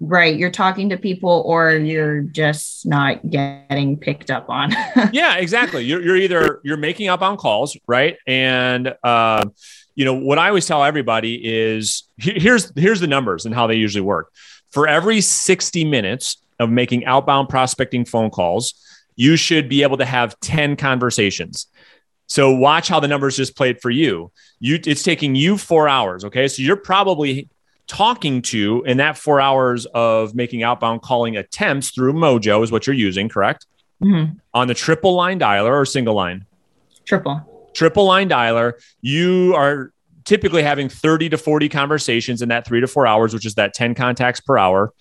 Right. 0.00 0.36
You're 0.36 0.50
talking 0.50 0.88
to 0.90 0.96
people 0.96 1.42
or 1.46 1.72
you're 1.72 2.22
just 2.22 2.86
not 2.86 3.30
getting 3.30 3.96
picked 3.96 4.30
up 4.30 4.48
on. 4.48 4.72
yeah, 5.12 5.36
exactly. 5.36 5.84
You're, 5.84 6.02
you're 6.02 6.16
either 6.16 6.60
you're 6.64 6.76
making 6.76 7.08
outbound 7.08 7.38
calls, 7.38 7.76
right? 7.86 8.16
And 8.26 8.94
uh, 9.02 9.44
you 9.94 10.04
know 10.04 10.14
what 10.14 10.38
I 10.38 10.48
always 10.48 10.66
tell 10.66 10.82
everybody 10.82 11.40
is 11.44 12.04
here's 12.16 12.72
here's 12.76 13.00
the 13.00 13.06
numbers 13.06 13.46
and 13.46 13.54
how 13.54 13.66
they 13.66 13.76
usually 13.76 14.02
work. 14.02 14.32
For 14.72 14.88
every 14.88 15.20
60 15.20 15.84
minutes 15.84 16.42
of 16.58 16.70
making 16.70 17.04
outbound 17.04 17.48
prospecting 17.48 18.04
phone 18.04 18.30
calls, 18.30 18.74
you 19.16 19.36
should 19.36 19.68
be 19.68 19.82
able 19.82 19.96
to 19.98 20.04
have 20.04 20.38
10 20.40 20.76
conversations. 20.76 21.68
So 22.34 22.50
watch 22.50 22.88
how 22.88 22.98
the 22.98 23.06
numbers 23.06 23.36
just 23.36 23.54
played 23.54 23.80
for 23.80 23.90
you. 23.90 24.32
You 24.58 24.80
it's 24.84 25.04
taking 25.04 25.36
you 25.36 25.56
4 25.56 25.88
hours, 25.88 26.24
okay? 26.24 26.48
So 26.48 26.62
you're 26.62 26.74
probably 26.74 27.48
talking 27.86 28.42
to 28.42 28.82
in 28.86 28.96
that 28.96 29.16
4 29.16 29.40
hours 29.40 29.86
of 29.94 30.34
making 30.34 30.64
outbound 30.64 31.02
calling 31.02 31.36
attempts 31.36 31.90
through 31.90 32.12
Mojo 32.14 32.64
is 32.64 32.72
what 32.72 32.88
you're 32.88 32.96
using, 32.96 33.28
correct? 33.28 33.66
Mm-hmm. 34.02 34.36
On 34.52 34.66
the 34.66 34.74
triple 34.74 35.14
line 35.14 35.38
dialer 35.38 35.80
or 35.80 35.86
single 35.86 36.14
line? 36.14 36.44
Triple. 37.04 37.70
Triple 37.72 38.04
line 38.04 38.28
dialer, 38.28 38.72
you 39.00 39.54
are 39.54 39.92
typically 40.24 40.64
having 40.64 40.88
30 40.88 41.28
to 41.28 41.38
40 41.38 41.68
conversations 41.68 42.42
in 42.42 42.48
that 42.48 42.66
3 42.66 42.80
to 42.80 42.88
4 42.88 43.06
hours, 43.06 43.32
which 43.32 43.46
is 43.46 43.54
that 43.54 43.74
10 43.74 43.94
contacts 43.94 44.40
per 44.40 44.58
hour. 44.58 44.92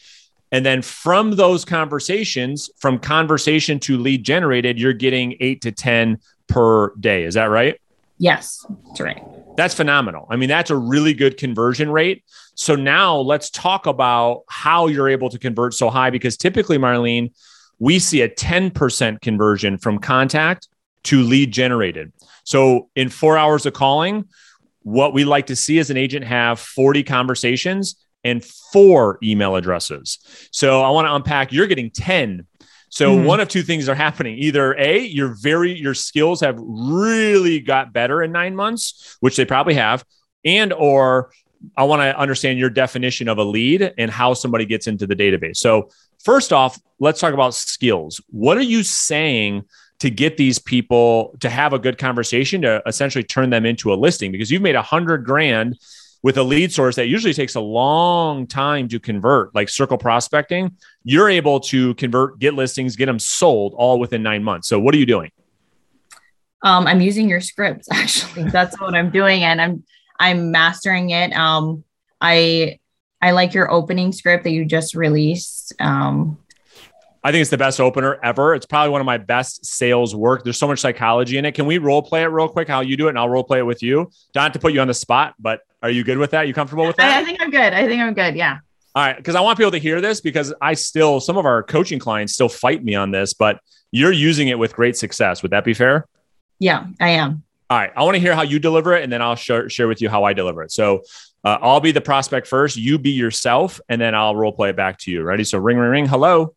And 0.52 0.64
then 0.64 0.84
from 0.84 1.32
those 1.32 1.66
conversations, 1.66 2.70
from 2.78 3.00
conversation 3.00 3.80
to 3.80 3.98
lead 3.98 4.24
generated, 4.24 4.78
you're 4.78 4.94
getting 4.94 5.36
eight 5.40 5.64
to 5.64 5.72
10 5.72 6.20
per 6.54 6.94
day. 7.00 7.24
Is 7.24 7.34
that 7.34 7.46
right? 7.46 7.80
Yes, 8.20 8.66
that's 8.88 9.00
right. 9.00 9.24
That's 9.58 9.74
phenomenal. 9.74 10.28
I 10.30 10.36
mean, 10.36 10.50
that's 10.50 10.70
a 10.70 10.78
really 10.78 11.14
good 11.14 11.38
conversion 11.38 11.90
rate. 11.90 12.24
So 12.56 12.76
now 12.76 13.18
let's 13.18 13.50
talk 13.50 13.88
about 13.88 14.44
how 14.48 14.88
you're 14.88 15.10
able 15.10 15.30
to 15.30 15.40
convert 15.40 15.74
so 15.74 15.90
high 15.90 16.12
because 16.12 16.38
typically, 16.38 16.78
Marlene, 16.78 17.32
we 17.80 17.98
see 17.98 18.22
a 18.22 18.30
10% 18.30 19.22
conversion 19.22 19.78
from 19.80 19.98
contact 19.98 20.68
to 21.06 21.24
lead 21.24 21.52
generated. 21.52 22.14
So 22.44 22.90
in 22.96 23.10
four 23.10 23.38
hours 23.38 23.66
of 23.66 23.74
calling, 23.74 24.26
what 24.84 25.14
we 25.14 25.26
like 25.26 25.48
to 25.48 25.56
see 25.56 25.80
is 25.80 25.90
an 25.90 25.98
agent 25.98 26.26
have 26.26 26.60
40 26.60 27.04
conversations 27.04 27.96
and 28.24 28.44
four 28.44 29.18
email 29.24 29.56
addresses. 29.56 30.20
So 30.52 30.82
I 30.82 30.92
want 30.92 31.08
to 31.08 31.16
unpack 31.16 31.52
you're 31.52 31.68
getting 31.68 31.90
10 31.90 32.46
so 32.94 33.18
mm. 33.18 33.26
one 33.26 33.40
of 33.40 33.48
two 33.48 33.64
things 33.64 33.90
are 33.90 33.96
happening. 33.96 34.38
Either 34.38 34.76
A, 34.78 35.00
you're 35.00 35.34
very 35.34 35.74
your 35.74 35.96
skills 35.96 36.42
have 36.42 36.60
really 36.60 37.60
got 37.60 37.92
better 37.92 38.22
in 38.22 38.32
9 38.32 38.56
months, 38.56 39.18
which 39.20 39.36
they 39.36 39.46
probably 39.46 39.74
have, 39.74 40.06
and 40.46 40.72
or 40.72 41.32
I 41.76 41.86
want 41.86 42.04
to 42.04 42.16
understand 42.16 42.60
your 42.60 42.70
definition 42.70 43.28
of 43.30 43.40
a 43.40 43.44
lead 43.44 43.96
and 43.98 44.12
how 44.12 44.36
somebody 44.36 44.68
gets 44.68 44.86
into 44.86 45.08
the 45.08 45.16
database. 45.16 45.58
So 45.58 45.90
first 46.24 46.54
off, 46.54 46.80
let's 47.00 47.20
talk 47.20 47.34
about 47.34 47.56
skills. 47.56 48.22
What 48.30 48.58
are 48.58 48.62
you 48.62 48.84
saying 48.84 49.64
to 49.98 50.12
get 50.12 50.38
these 50.38 50.60
people 50.60 51.36
to 51.40 51.50
have 51.50 51.74
a 51.74 51.80
good 51.80 51.98
conversation 51.98 52.62
to 52.62 52.84
essentially 52.86 53.24
turn 53.24 53.50
them 53.50 53.66
into 53.66 53.92
a 53.92 53.96
listing 53.96 54.32
because 54.32 54.52
you've 54.52 54.62
made 54.62 54.76
a 54.76 54.84
hundred 54.84 55.26
grand 55.26 55.80
with 56.24 56.38
a 56.38 56.44
lead 56.44 56.72
source 56.72 56.96
that 56.96 57.08
usually 57.08 57.34
takes 57.34 57.56
a 57.56 57.60
long 57.60 58.48
time 58.48 58.88
to 58.88 59.00
convert, 59.00 59.54
like 59.54 59.68
circle 59.70 59.98
prospecting, 59.98 60.76
you're 61.04 61.30
able 61.30 61.60
to 61.60 61.94
convert, 61.96 62.40
get 62.40 62.54
listings, 62.54 62.96
get 62.96 63.06
them 63.06 63.20
sold 63.20 63.74
all 63.76 64.00
within 64.00 64.24
nine 64.24 64.44
months. 64.44 64.70
So, 64.70 64.80
what 64.80 64.96
are 64.96 64.98
you 64.98 65.06
doing? 65.06 65.30
Um, 66.64 66.88
I'm 66.88 67.02
using 67.02 67.28
your 67.28 67.42
scripts. 67.42 67.90
Actually, 67.92 68.50
that's 68.50 68.80
what 68.80 68.96
I'm 68.96 69.12
doing, 69.12 69.44
and 69.44 69.62
I'm 69.62 69.84
I'm 70.20 70.52
mastering 70.52 71.10
it. 71.10 71.34
Um, 71.34 71.84
I 72.22 72.80
I 73.22 73.32
like 73.32 73.54
your 73.54 73.70
opening 73.70 74.14
script 74.14 74.46
that 74.46 74.52
you 74.52 74.66
just 74.66 74.96
released. 74.96 75.74
Um, 75.80 76.38
I 77.26 77.32
think 77.32 77.42
it's 77.42 77.50
the 77.50 77.58
best 77.58 77.80
opener 77.80 78.20
ever. 78.22 78.54
It's 78.54 78.66
probably 78.66 78.90
one 78.90 79.00
of 79.00 79.06
my 79.06 79.18
best 79.18 79.66
sales 79.66 80.14
work. 80.14 80.44
There's 80.44 80.58
so 80.58 80.68
much 80.68 80.80
psychology 80.80 81.38
in 81.38 81.46
it. 81.46 81.54
Can 81.54 81.66
we 81.66 81.78
role 81.78 82.02
play 82.02 82.24
it 82.24 82.28
real 82.28 82.50
quick? 82.50 82.68
How 82.68 82.82
you 82.82 82.98
do 82.98 83.08
it, 83.08 83.10
and 83.10 83.20
I'll 83.20 83.30
role 83.30 83.46
play 83.46 83.60
it 83.60 83.66
with 83.66 83.82
you. 83.82 84.12
Not 84.36 84.54
to 84.54 84.60
put 84.60 84.74
you 84.74 84.82
on 84.82 84.88
the 84.88 84.94
spot, 84.94 85.36
but 85.40 85.62
are 85.82 85.90
you 85.90 86.04
good 86.04 86.18
with 86.18 86.32
that? 86.32 86.48
You 86.48 86.54
comfortable 86.54 86.86
with 86.86 86.98
that? 86.98 87.18
I, 87.18 87.22
I 87.22 87.24
think 87.24 87.42
I'm 87.42 87.50
good. 87.50 87.74
I 87.74 87.88
think 87.88 88.02
I'm 88.02 88.14
good. 88.14 88.36
Yeah. 88.36 88.60
All 88.96 89.04
right, 89.04 89.16
because 89.16 89.36
I 89.36 89.42
want 89.42 89.58
people 89.58 89.72
to 89.72 89.80
hear 89.80 90.02
this 90.02 90.22
because 90.22 90.54
I 90.62 90.74
still 90.74 91.20
some 91.20 91.38
of 91.38 91.46
our 91.46 91.64
coaching 91.64 91.98
clients 91.98 92.34
still 92.34 92.50
fight 92.50 92.84
me 92.84 92.94
on 92.94 93.12
this, 93.12 93.34
but 93.34 93.60
you're 93.92 94.12
using 94.12 94.50
it 94.50 94.60
with 94.60 94.76
great 94.76 94.98
success. 94.98 95.42
Would 95.42 95.52
that 95.52 95.64
be 95.64 95.74
fair? 95.74 96.06
Yeah, 96.60 96.86
I 97.00 97.10
am. 97.10 97.44
All 97.70 97.78
right, 97.80 97.92
I 97.96 98.04
want 98.04 98.16
to 98.16 98.20
hear 98.20 98.36
how 98.36 98.44
you 98.44 98.60
deliver 98.60 98.96
it, 98.96 99.04
and 99.04 99.12
then 99.12 99.22
I'll 99.22 99.36
share 99.36 99.70
share 99.70 99.88
with 99.88 100.02
you 100.02 100.10
how 100.10 100.26
I 100.26 100.34
deliver 100.34 100.62
it. 100.62 100.72
So 100.72 101.04
uh, 101.44 101.58
I'll 101.62 101.80
be 101.80 101.92
the 101.92 102.02
prospect 102.02 102.48
first. 102.48 102.76
You 102.78 103.00
be 103.00 103.12
yourself, 103.12 103.82
and 103.90 104.00
then 104.00 104.14
I'll 104.14 104.36
role 104.36 104.52
play 104.52 104.70
it 104.70 104.76
back 104.76 105.00
to 105.00 105.12
you. 105.12 105.24
Ready? 105.24 105.44
So 105.44 105.58
ring, 105.58 105.78
ring, 105.78 105.90
ring. 105.90 106.06
Hello. 106.06 106.54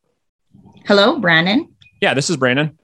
Hello, 0.87 1.19
Brandon. 1.19 1.69
Yeah, 2.01 2.15
this 2.15 2.31
is 2.31 2.37
Brandon. 2.37 2.79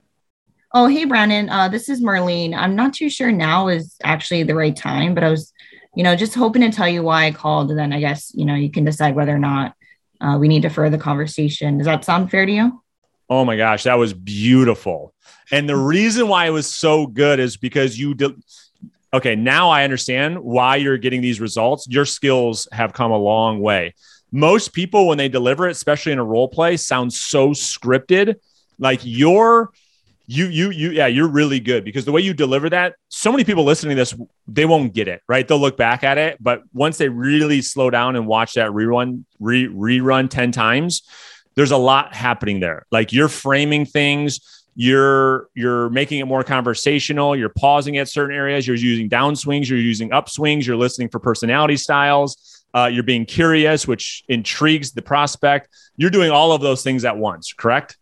Oh, 0.74 0.88
hey, 0.88 1.04
Brandon. 1.04 1.48
Uh, 1.48 1.68
this 1.68 1.88
is 1.88 2.02
Marlene. 2.02 2.52
I'm 2.52 2.74
not 2.74 2.94
too 2.94 3.08
sure 3.08 3.30
now 3.30 3.68
is 3.68 3.94
actually 4.02 4.42
the 4.42 4.56
right 4.56 4.74
time, 4.74 5.14
but 5.14 5.22
I 5.22 5.30
was, 5.30 5.52
you 5.94 6.02
know, 6.02 6.16
just 6.16 6.34
hoping 6.34 6.62
to 6.62 6.72
tell 6.72 6.88
you 6.88 7.04
why 7.04 7.26
I 7.26 7.30
called. 7.30 7.70
And 7.70 7.78
then 7.78 7.92
I 7.92 8.00
guess, 8.00 8.32
you 8.34 8.44
know, 8.44 8.56
you 8.56 8.72
can 8.72 8.84
decide 8.84 9.14
whether 9.14 9.32
or 9.32 9.38
not 9.38 9.76
uh, 10.20 10.36
we 10.36 10.48
need 10.48 10.62
to 10.62 10.68
further 10.68 10.96
the 10.96 11.02
conversation. 11.02 11.78
Does 11.78 11.86
that 11.86 12.04
sound 12.04 12.32
fair 12.32 12.44
to 12.44 12.50
you? 12.50 12.82
Oh 13.30 13.44
my 13.44 13.56
gosh, 13.56 13.84
that 13.84 13.94
was 13.94 14.12
beautiful. 14.12 15.14
And 15.52 15.68
the 15.68 15.76
reason 15.76 16.26
why 16.26 16.46
it 16.46 16.50
was 16.50 16.66
so 16.66 17.06
good 17.06 17.38
is 17.38 17.56
because 17.56 17.96
you 17.96 18.14
did. 18.14 18.32
Okay, 19.14 19.36
now 19.36 19.70
I 19.70 19.84
understand 19.84 20.40
why 20.40 20.74
you're 20.74 20.98
getting 20.98 21.20
these 21.20 21.40
results. 21.40 21.86
Your 21.88 22.06
skills 22.06 22.66
have 22.72 22.94
come 22.94 23.12
a 23.12 23.16
long 23.16 23.60
way 23.60 23.94
most 24.32 24.72
people 24.72 25.06
when 25.06 25.18
they 25.18 25.28
deliver 25.28 25.68
it, 25.68 25.72
especially 25.72 26.12
in 26.12 26.18
a 26.18 26.24
role 26.24 26.48
play, 26.48 26.76
sounds 26.76 27.20
so 27.20 27.50
scripted. 27.50 28.36
Like 28.78 29.00
you're 29.02 29.70
you 30.26 30.46
you 30.46 30.70
you 30.70 30.90
yeah 30.90 31.06
you're 31.06 31.28
really 31.28 31.60
good 31.60 31.84
because 31.84 32.04
the 32.04 32.12
way 32.12 32.20
you 32.20 32.32
deliver 32.32 32.70
that 32.70 32.94
so 33.08 33.30
many 33.30 33.44
people 33.44 33.64
listening 33.64 33.96
to 33.96 34.00
this 34.00 34.14
they 34.46 34.64
won't 34.64 34.94
get 34.94 35.08
it 35.08 35.20
right? 35.28 35.46
They'll 35.46 35.58
look 35.58 35.76
back 35.76 36.04
at 36.04 36.16
it 36.16 36.38
but 36.40 36.62
once 36.72 36.96
they 36.96 37.08
really 37.08 37.60
slow 37.60 37.90
down 37.90 38.16
and 38.16 38.26
watch 38.26 38.54
that 38.54 38.70
rerun 38.70 39.24
re, 39.40 39.66
rerun 39.68 40.30
10 40.30 40.52
times 40.52 41.02
there's 41.54 41.72
a 41.72 41.76
lot 41.76 42.14
happening 42.14 42.60
there. 42.60 42.86
Like 42.90 43.12
you're 43.12 43.28
framing 43.28 43.84
things 43.84 44.62
you're 44.74 45.48
you're 45.54 45.90
making 45.90 46.20
it 46.20 46.24
more 46.24 46.42
conversational 46.42 47.36
you're 47.36 47.50
pausing 47.50 47.98
at 47.98 48.08
certain 48.08 48.34
areas 48.34 48.66
you're 48.66 48.76
using 48.76 49.10
downswings 49.10 49.68
you're 49.68 49.78
using 49.78 50.08
upswings 50.10 50.64
you're 50.64 50.76
listening 50.76 51.10
for 51.10 51.18
personality 51.18 51.76
styles 51.76 52.51
uh, 52.74 52.90
you're 52.92 53.02
being 53.02 53.26
curious, 53.26 53.86
which 53.86 54.24
intrigues 54.28 54.92
the 54.92 55.02
prospect. 55.02 55.68
You're 55.96 56.10
doing 56.10 56.30
all 56.30 56.52
of 56.52 56.60
those 56.60 56.82
things 56.82 57.04
at 57.04 57.16
once, 57.16 57.52
correct? 57.52 57.96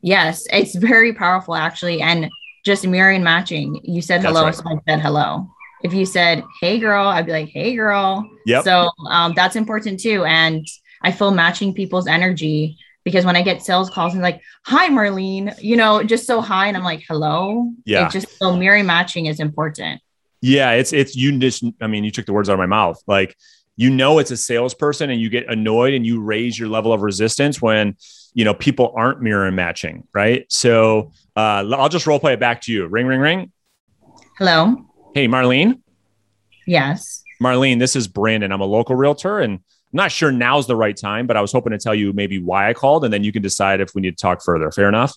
Yes, 0.00 0.44
it's 0.52 0.74
very 0.74 1.12
powerful 1.12 1.54
actually. 1.54 2.02
And 2.02 2.28
just 2.64 2.86
mirroring 2.86 3.22
matching. 3.22 3.80
You 3.84 4.02
said 4.02 4.22
hello, 4.22 4.44
right. 4.44 4.54
so 4.54 4.62
I 4.66 4.78
said 4.88 5.00
hello. 5.00 5.48
If 5.82 5.92
you 5.92 6.06
said, 6.06 6.44
hey 6.60 6.78
girl, 6.78 7.06
I'd 7.06 7.26
be 7.26 7.32
like, 7.32 7.48
hey 7.48 7.74
girl. 7.74 8.28
Yep. 8.46 8.64
So 8.64 8.90
um, 9.08 9.32
that's 9.34 9.56
important 9.56 9.98
too. 10.00 10.24
And 10.24 10.66
I 11.02 11.10
feel 11.10 11.32
matching 11.32 11.74
people's 11.74 12.06
energy 12.06 12.78
because 13.04 13.24
when 13.24 13.34
I 13.34 13.42
get 13.42 13.62
sales 13.62 13.90
calls 13.90 14.12
and 14.12 14.22
like, 14.22 14.40
hi 14.64 14.88
Marlene, 14.88 15.60
you 15.60 15.76
know, 15.76 16.04
just 16.04 16.26
so 16.26 16.40
high. 16.40 16.68
And 16.68 16.76
I'm 16.76 16.84
like, 16.84 17.02
hello. 17.08 17.72
Yeah. 17.84 18.06
It 18.06 18.12
just 18.12 18.38
so 18.38 18.56
mirroring 18.56 18.86
matching 18.86 19.26
is 19.26 19.40
important. 19.40 20.00
Yeah, 20.40 20.72
it's 20.72 20.92
it's 20.92 21.14
you 21.14 21.38
just 21.38 21.64
I 21.80 21.86
mean, 21.86 22.02
you 22.02 22.10
took 22.10 22.26
the 22.26 22.32
words 22.32 22.48
out 22.48 22.54
of 22.54 22.58
my 22.58 22.66
mouth. 22.66 23.00
Like 23.06 23.36
you 23.76 23.90
know 23.90 24.18
it's 24.18 24.30
a 24.30 24.36
salesperson 24.36 25.10
and 25.10 25.20
you 25.20 25.30
get 25.30 25.48
annoyed 25.48 25.94
and 25.94 26.06
you 26.06 26.20
raise 26.20 26.58
your 26.58 26.68
level 26.68 26.92
of 26.92 27.02
resistance 27.02 27.60
when 27.60 27.96
you 28.34 28.44
know 28.44 28.54
people 28.54 28.92
aren't 28.96 29.20
mirror 29.20 29.50
matching 29.50 30.06
right? 30.14 30.44
So 30.50 31.12
uh, 31.36 31.64
i'll 31.76 31.88
just 31.88 32.06
role 32.06 32.20
play 32.20 32.34
it 32.34 32.40
back 32.40 32.60
to 32.62 32.72
you. 32.72 32.86
Ring 32.86 33.06
ring 33.06 33.20
ring. 33.20 33.52
Hello? 34.38 34.76
Hey 35.14 35.28
marlene. 35.28 35.80
Yes. 36.66 37.22
Marlene 37.42 37.78
this 37.78 37.96
is 37.96 38.08
brandon. 38.08 38.52
I'm 38.52 38.60
a 38.60 38.66
local 38.66 38.96
realtor 38.96 39.40
and 39.40 39.54
i'm 39.54 39.60
not 39.92 40.12
sure 40.12 40.32
now's 40.32 40.66
the 40.66 40.76
right 40.76 40.96
time 40.96 41.26
but 41.26 41.36
i 41.36 41.40
was 41.42 41.52
hoping 41.52 41.72
to 41.72 41.78
tell 41.78 41.94
you 41.94 42.12
maybe 42.14 42.38
why 42.38 42.68
i 42.68 42.72
called 42.72 43.04
and 43.04 43.12
then 43.12 43.22
you 43.24 43.30
can 43.30 43.42
decide 43.42 43.80
if 43.80 43.94
we 43.94 44.00
need 44.00 44.16
to 44.16 44.22
talk 44.22 44.42
further. 44.42 44.70
Fair 44.70 44.88
enough 44.88 45.14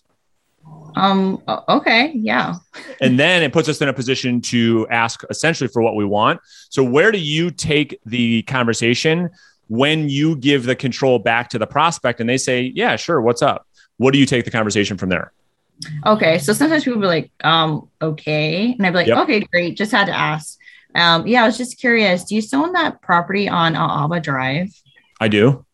um, 0.96 1.42
okay. 1.68 2.12
Yeah. 2.14 2.54
and 3.00 3.18
then 3.18 3.42
it 3.42 3.52
puts 3.52 3.68
us 3.68 3.80
in 3.80 3.88
a 3.88 3.92
position 3.92 4.40
to 4.42 4.86
ask 4.90 5.22
essentially 5.30 5.68
for 5.68 5.82
what 5.82 5.94
we 5.94 6.04
want. 6.04 6.40
So, 6.70 6.82
where 6.82 7.12
do 7.12 7.18
you 7.18 7.50
take 7.50 7.98
the 8.06 8.42
conversation 8.42 9.30
when 9.68 10.08
you 10.08 10.36
give 10.36 10.64
the 10.64 10.74
control 10.74 11.18
back 11.18 11.50
to 11.50 11.58
the 11.58 11.66
prospect 11.66 12.20
and 12.20 12.28
they 12.28 12.38
say, 12.38 12.72
Yeah, 12.74 12.96
sure. 12.96 13.20
What's 13.20 13.42
up? 13.42 13.66
What 13.98 14.12
do 14.12 14.18
you 14.18 14.26
take 14.26 14.44
the 14.44 14.50
conversation 14.50 14.96
from 14.96 15.10
there? 15.10 15.32
Okay. 16.06 16.38
So 16.38 16.52
sometimes 16.52 16.84
people 16.84 17.00
be 17.00 17.06
like, 17.06 17.30
um, 17.44 17.88
okay. 18.00 18.72
And 18.72 18.86
I'd 18.86 18.90
be 18.90 18.96
like, 18.96 19.06
yep. 19.06 19.18
okay, 19.18 19.40
great. 19.40 19.76
Just 19.76 19.92
had 19.92 20.06
to 20.06 20.16
ask. 20.16 20.58
Um, 20.94 21.26
yeah, 21.26 21.42
I 21.42 21.46
was 21.46 21.58
just 21.58 21.78
curious. 21.78 22.24
Do 22.24 22.34
you 22.34 22.40
still 22.40 22.62
own 22.62 22.72
that 22.72 23.02
property 23.02 23.48
on 23.48 23.76
Alba 23.76 24.20
Drive? 24.20 24.68
I 25.20 25.28
do. 25.28 25.64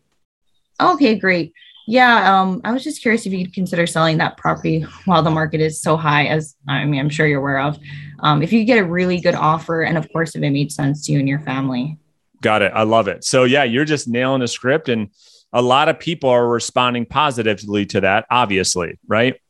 Okay, 0.80 1.14
great. 1.16 1.52
Yeah, 1.86 2.40
um, 2.40 2.60
I 2.64 2.72
was 2.72 2.84
just 2.84 3.02
curious 3.02 3.26
if 3.26 3.32
you'd 3.32 3.52
consider 3.52 3.86
selling 3.86 4.18
that 4.18 4.36
property 4.36 4.82
while 5.04 5.22
the 5.22 5.30
market 5.30 5.60
is 5.60 5.80
so 5.80 5.96
high, 5.96 6.26
as 6.26 6.54
I 6.68 6.84
mean, 6.84 7.00
I'm 7.00 7.08
sure 7.08 7.26
you're 7.26 7.40
aware 7.40 7.60
of. 7.60 7.78
Um, 8.20 8.42
if 8.42 8.52
you 8.52 8.64
get 8.64 8.78
a 8.78 8.84
really 8.84 9.20
good 9.20 9.34
offer, 9.34 9.82
and 9.82 9.98
of 9.98 10.10
course, 10.12 10.36
if 10.36 10.42
it 10.42 10.50
made 10.50 10.70
sense 10.70 11.06
to 11.06 11.12
you 11.12 11.18
and 11.18 11.28
your 11.28 11.40
family. 11.40 11.98
Got 12.40 12.62
it. 12.62 12.72
I 12.74 12.84
love 12.84 13.08
it. 13.08 13.24
So 13.24 13.44
yeah, 13.44 13.64
you're 13.64 13.84
just 13.84 14.06
nailing 14.08 14.40
the 14.40 14.48
script, 14.48 14.88
and 14.88 15.10
a 15.52 15.62
lot 15.62 15.88
of 15.88 15.98
people 15.98 16.30
are 16.30 16.46
responding 16.48 17.04
positively 17.04 17.84
to 17.86 18.00
that, 18.02 18.26
obviously, 18.30 18.98
right? 19.06 19.40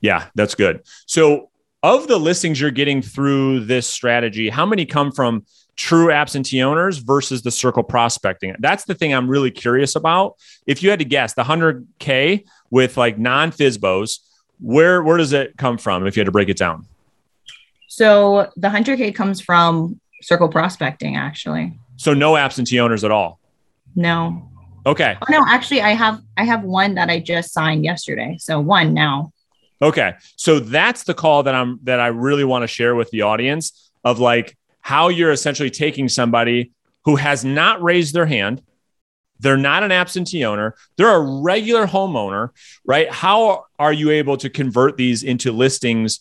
Yeah, 0.00 0.26
that's 0.34 0.54
good. 0.54 0.82
So, 1.06 1.48
of 1.82 2.06
the 2.06 2.18
listings 2.18 2.60
you're 2.60 2.70
getting 2.70 3.02
through 3.02 3.64
this 3.64 3.88
strategy, 3.88 4.48
how 4.48 4.64
many 4.64 4.86
come 4.86 5.10
from 5.10 5.44
true 5.82 6.12
absentee 6.12 6.62
owners 6.62 6.98
versus 6.98 7.42
the 7.42 7.50
circle 7.50 7.82
prospecting? 7.82 8.54
That's 8.60 8.84
the 8.84 8.94
thing 8.94 9.12
I'm 9.12 9.28
really 9.28 9.50
curious 9.50 9.96
about. 9.96 10.36
If 10.64 10.82
you 10.82 10.90
had 10.90 11.00
to 11.00 11.04
guess, 11.04 11.34
the 11.34 11.42
100K 11.42 12.44
with 12.70 12.96
like 12.96 13.18
non 13.18 13.50
FSBOs, 13.50 14.20
where, 14.60 15.02
where 15.02 15.16
does 15.16 15.32
it 15.32 15.56
come 15.56 15.78
from 15.78 16.06
if 16.06 16.16
you 16.16 16.20
had 16.20 16.26
to 16.26 16.32
break 16.32 16.48
it 16.48 16.56
down? 16.56 16.86
So, 17.88 18.50
the 18.56 18.68
100K 18.68 19.14
comes 19.14 19.40
from 19.40 20.00
circle 20.22 20.48
prospecting, 20.48 21.16
actually. 21.16 21.78
So, 21.96 22.14
no 22.14 22.36
absentee 22.36 22.78
owners 22.78 23.02
at 23.02 23.10
all? 23.10 23.40
No. 23.96 24.48
Okay. 24.86 25.16
Oh, 25.20 25.26
no, 25.30 25.44
actually, 25.46 25.80
I 25.80 25.90
have 25.90 26.22
I 26.36 26.44
have 26.44 26.62
one 26.62 26.94
that 26.94 27.10
I 27.10 27.20
just 27.20 27.52
signed 27.52 27.84
yesterday. 27.84 28.36
So 28.40 28.58
one 28.60 28.94
now. 28.94 29.32
Okay. 29.80 30.14
So 30.36 30.58
that's 30.58 31.04
the 31.04 31.14
call 31.14 31.42
that 31.44 31.54
I'm 31.54 31.78
that 31.84 32.00
I 32.00 32.08
really 32.08 32.44
want 32.44 32.62
to 32.62 32.66
share 32.66 32.94
with 32.94 33.10
the 33.10 33.22
audience 33.22 33.90
of 34.04 34.18
like 34.18 34.56
how 34.82 35.08
you're 35.08 35.32
essentially 35.32 35.70
taking 35.70 36.08
somebody 36.08 36.72
who 37.04 37.16
has 37.16 37.44
not 37.44 37.82
raised 37.82 38.14
their 38.14 38.26
hand. 38.26 38.62
They're 39.40 39.56
not 39.56 39.82
an 39.82 39.90
absentee 39.90 40.44
owner. 40.44 40.76
They're 40.96 41.14
a 41.14 41.20
regular 41.20 41.86
homeowner, 41.86 42.50
right? 42.84 43.10
How 43.10 43.64
are 43.78 43.92
you 43.92 44.10
able 44.10 44.36
to 44.36 44.50
convert 44.50 44.96
these 44.96 45.24
into 45.24 45.50
listings? 45.50 46.20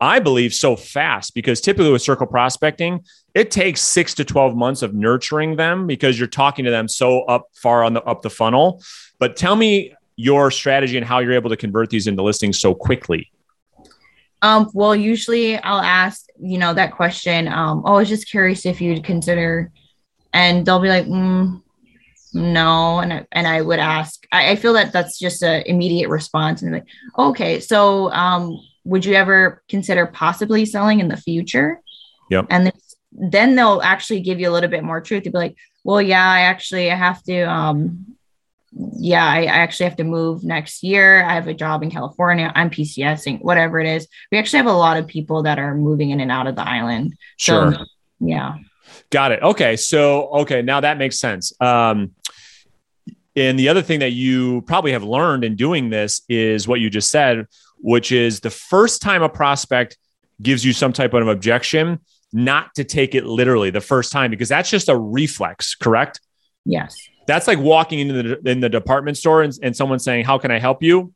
I 0.00 0.18
believe 0.18 0.52
so 0.52 0.76
fast 0.76 1.34
because 1.34 1.60
typically 1.60 1.92
with 1.92 2.02
circle 2.02 2.26
prospecting, 2.26 3.04
it 3.34 3.50
takes 3.50 3.80
six 3.80 4.14
to 4.14 4.24
12 4.24 4.56
months 4.56 4.82
of 4.82 4.94
nurturing 4.94 5.56
them 5.56 5.86
because 5.86 6.18
you're 6.18 6.28
talking 6.28 6.64
to 6.64 6.70
them 6.70 6.88
so 6.88 7.22
up 7.22 7.48
far 7.54 7.84
on 7.84 7.94
the 7.94 8.02
up 8.02 8.22
the 8.22 8.30
funnel. 8.30 8.82
But 9.18 9.36
tell 9.36 9.56
me 9.56 9.94
your 10.16 10.50
strategy 10.50 10.96
and 10.96 11.06
how 11.06 11.20
you're 11.20 11.32
able 11.32 11.50
to 11.50 11.56
convert 11.56 11.90
these 11.90 12.06
into 12.06 12.22
listings 12.22 12.58
so 12.58 12.74
quickly? 12.74 13.30
Um, 14.42 14.70
well, 14.74 14.94
usually 14.94 15.56
I'll 15.56 15.80
ask, 15.80 16.26
you 16.38 16.58
know, 16.58 16.74
that 16.74 16.92
question. 16.92 17.48
Um, 17.48 17.82
oh, 17.84 17.94
I 17.94 17.98
was 17.98 18.08
just 18.08 18.30
curious 18.30 18.66
if 18.66 18.80
you'd 18.80 19.04
consider, 19.04 19.70
and 20.32 20.64
they'll 20.64 20.80
be 20.80 20.88
like, 20.88 21.06
mm, 21.06 21.62
no, 22.34 22.98
and 22.98 23.12
I, 23.12 23.26
and 23.32 23.46
I 23.46 23.62
would 23.62 23.78
ask. 23.78 24.26
I, 24.30 24.50
I 24.50 24.56
feel 24.56 24.74
that 24.74 24.92
that's 24.92 25.18
just 25.18 25.42
an 25.42 25.62
immediate 25.66 26.10
response, 26.10 26.62
and 26.62 26.72
like, 26.72 26.86
okay, 27.18 27.60
so 27.60 28.10
um, 28.12 28.58
would 28.84 29.04
you 29.04 29.14
ever 29.14 29.62
consider 29.68 30.06
possibly 30.06 30.66
selling 30.66 31.00
in 31.00 31.08
the 31.08 31.16
future? 31.16 31.80
Yep. 32.30 32.46
And 32.50 32.72
then 33.12 33.54
they'll 33.54 33.80
actually 33.82 34.20
give 34.20 34.38
you 34.40 34.50
a 34.50 34.52
little 34.52 34.70
bit 34.70 34.84
more 34.84 35.00
truth. 35.00 35.24
They'll 35.24 35.32
be 35.32 35.38
like, 35.38 35.56
well, 35.84 36.02
yeah, 36.02 36.28
I 36.28 36.40
actually 36.40 36.90
I 36.90 36.94
have 36.94 37.22
to 37.24 37.42
um, 37.42 38.15
yeah, 38.78 39.24
I, 39.24 39.42
I, 39.42 39.58
actually 39.58 39.84
have 39.84 39.96
to 39.96 40.04
move 40.04 40.44
next 40.44 40.82
year. 40.82 41.24
I 41.24 41.34
have 41.34 41.48
a 41.48 41.54
job 41.54 41.82
in 41.82 41.90
California. 41.90 42.52
I'm 42.54 42.68
PCSing, 42.68 43.40
whatever 43.40 43.80
it 43.80 43.86
is. 43.86 44.06
We 44.30 44.38
actually 44.38 44.58
have 44.58 44.66
a 44.66 44.72
lot 44.72 44.98
of 44.98 45.06
people 45.06 45.42
that 45.44 45.58
are 45.58 45.74
moving 45.74 46.10
in 46.10 46.20
and 46.20 46.30
out 46.30 46.46
of 46.46 46.56
the 46.56 46.68
island. 46.68 47.14
Sure. 47.38 47.72
So, 47.72 47.84
yeah. 48.20 48.56
Got 49.10 49.32
it. 49.32 49.42
Okay. 49.42 49.76
So, 49.76 50.28
okay. 50.28 50.62
Now 50.62 50.80
that 50.80 50.98
makes 50.98 51.18
sense. 51.18 51.52
Um, 51.60 52.12
and 53.34 53.58
the 53.58 53.68
other 53.68 53.82
thing 53.82 54.00
that 54.00 54.12
you 54.12 54.62
probably 54.62 54.92
have 54.92 55.04
learned 55.04 55.44
in 55.44 55.56
doing 55.56 55.90
this 55.90 56.22
is 56.28 56.68
what 56.68 56.80
you 56.80 56.90
just 56.90 57.10
said, 57.10 57.46
which 57.78 58.12
is 58.12 58.40
the 58.40 58.50
first 58.50 59.00
time 59.00 59.22
a 59.22 59.28
prospect 59.28 59.96
gives 60.42 60.64
you 60.64 60.72
some 60.72 60.92
type 60.92 61.14
of 61.14 61.28
objection, 61.28 62.00
not 62.32 62.74
to 62.74 62.84
take 62.84 63.14
it 63.14 63.24
literally 63.24 63.70
the 63.70 63.80
first 63.80 64.12
time, 64.12 64.30
because 64.30 64.48
that's 64.48 64.68
just 64.68 64.88
a 64.88 64.96
reflex, 64.96 65.74
correct? 65.74 66.20
Yes. 66.64 66.96
That's 67.26 67.46
like 67.46 67.58
walking 67.58 67.98
into 67.98 68.22
the 68.22 68.50
in 68.50 68.60
the 68.60 68.68
department 68.68 69.16
store 69.16 69.42
and, 69.42 69.52
and 69.62 69.76
someone 69.76 69.98
saying, 69.98 70.24
"How 70.24 70.38
can 70.38 70.50
I 70.50 70.58
help 70.58 70.82
you?" 70.82 71.12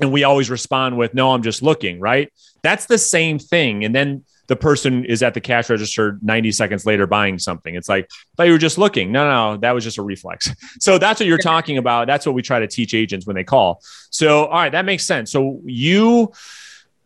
And 0.00 0.12
we 0.12 0.24
always 0.24 0.50
respond 0.50 0.96
with, 0.96 1.14
"No, 1.14 1.32
I'm 1.32 1.42
just 1.42 1.62
looking." 1.62 2.00
Right? 2.00 2.32
That's 2.62 2.86
the 2.86 2.98
same 2.98 3.38
thing. 3.38 3.84
And 3.84 3.94
then 3.94 4.24
the 4.52 4.56
person 4.56 5.04
is 5.04 5.22
at 5.22 5.34
the 5.34 5.40
cash 5.40 5.70
register 5.70 6.18
90 6.22 6.52
seconds 6.52 6.84
later 6.84 7.06
buying 7.06 7.38
something. 7.38 7.74
It's 7.74 7.88
like, 7.88 8.10
but 8.36 8.44
you 8.44 8.52
were 8.52 8.58
just 8.58 8.76
looking. 8.76 9.12
No, 9.12 9.28
no, 9.28 9.56
that 9.58 9.72
was 9.72 9.84
just 9.84 9.98
a 9.98 10.02
reflex. 10.02 10.50
So 10.80 10.98
that's 10.98 11.20
what 11.20 11.26
you're 11.26 11.38
talking 11.38 11.78
about. 11.78 12.06
That's 12.06 12.26
what 12.26 12.34
we 12.34 12.42
try 12.42 12.58
to 12.58 12.66
teach 12.66 12.92
agents 12.92 13.26
when 13.26 13.36
they 13.36 13.44
call. 13.44 13.80
So, 14.10 14.46
all 14.46 14.58
right, 14.58 14.72
that 14.72 14.84
makes 14.84 15.06
sense. 15.06 15.30
So 15.30 15.60
you, 15.64 16.32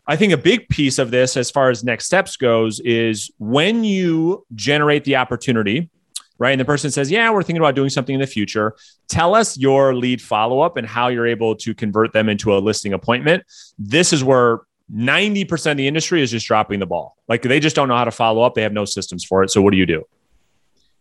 I 0.07 0.17
think 0.17 0.33
a 0.33 0.39
big 0.39 0.69
piece 0.69 0.99
of 0.99 1.11
this, 1.11 1.37
as 1.37 1.51
far 1.51 1.69
as 1.69 1.85
next 1.85 2.07
steps 2.07 2.37
goes, 2.37 2.81
is 2.81 3.31
when 3.39 3.85
you 3.85 4.47
generate 4.55 5.05
the 5.05 5.17
opportunity, 5.17 5.91
right? 6.39 6.51
And 6.51 6.61
the 6.61 6.65
person 6.65 6.91
says, 6.91 7.11
Yeah, 7.11 7.31
we're 7.31 7.43
thinking 7.43 7.61
about 7.61 7.75
doing 7.75 7.91
something 7.91 8.15
in 8.15 8.21
the 8.21 8.27
future. 8.27 8.75
Tell 9.09 9.35
us 9.35 9.57
your 9.57 9.95
lead 9.95 10.21
follow 10.21 10.61
up 10.61 10.77
and 10.77 10.87
how 10.87 11.09
you're 11.09 11.27
able 11.27 11.57
to 11.57 11.75
convert 11.75 12.13
them 12.13 12.29
into 12.29 12.57
a 12.57 12.59
listing 12.59 12.93
appointment. 12.93 13.45
This 13.79 14.13
is 14.13 14.23
where 14.23 14.61
90% 14.95 15.73
of 15.73 15.77
the 15.77 15.89
industry 15.89 16.23
is 16.23 16.31
just 16.31 16.47
dropping 16.47 16.81
the 16.81 16.87
ball. 16.87 17.17
Like 17.29 17.43
they 17.43 17.61
just 17.61 17.75
don't 17.75 17.89
know 17.89 17.97
how 17.97 18.05
to 18.05 18.11
follow 18.11 18.43
up. 18.43 18.55
They 18.55 18.63
have 18.63 18.73
no 18.73 18.85
systems 18.85 19.25
for 19.25 19.43
it. 19.43 19.51
So, 19.51 19.61
what 19.63 19.73
do 19.73 19.77
you 19.77 19.87
do? 19.87 20.05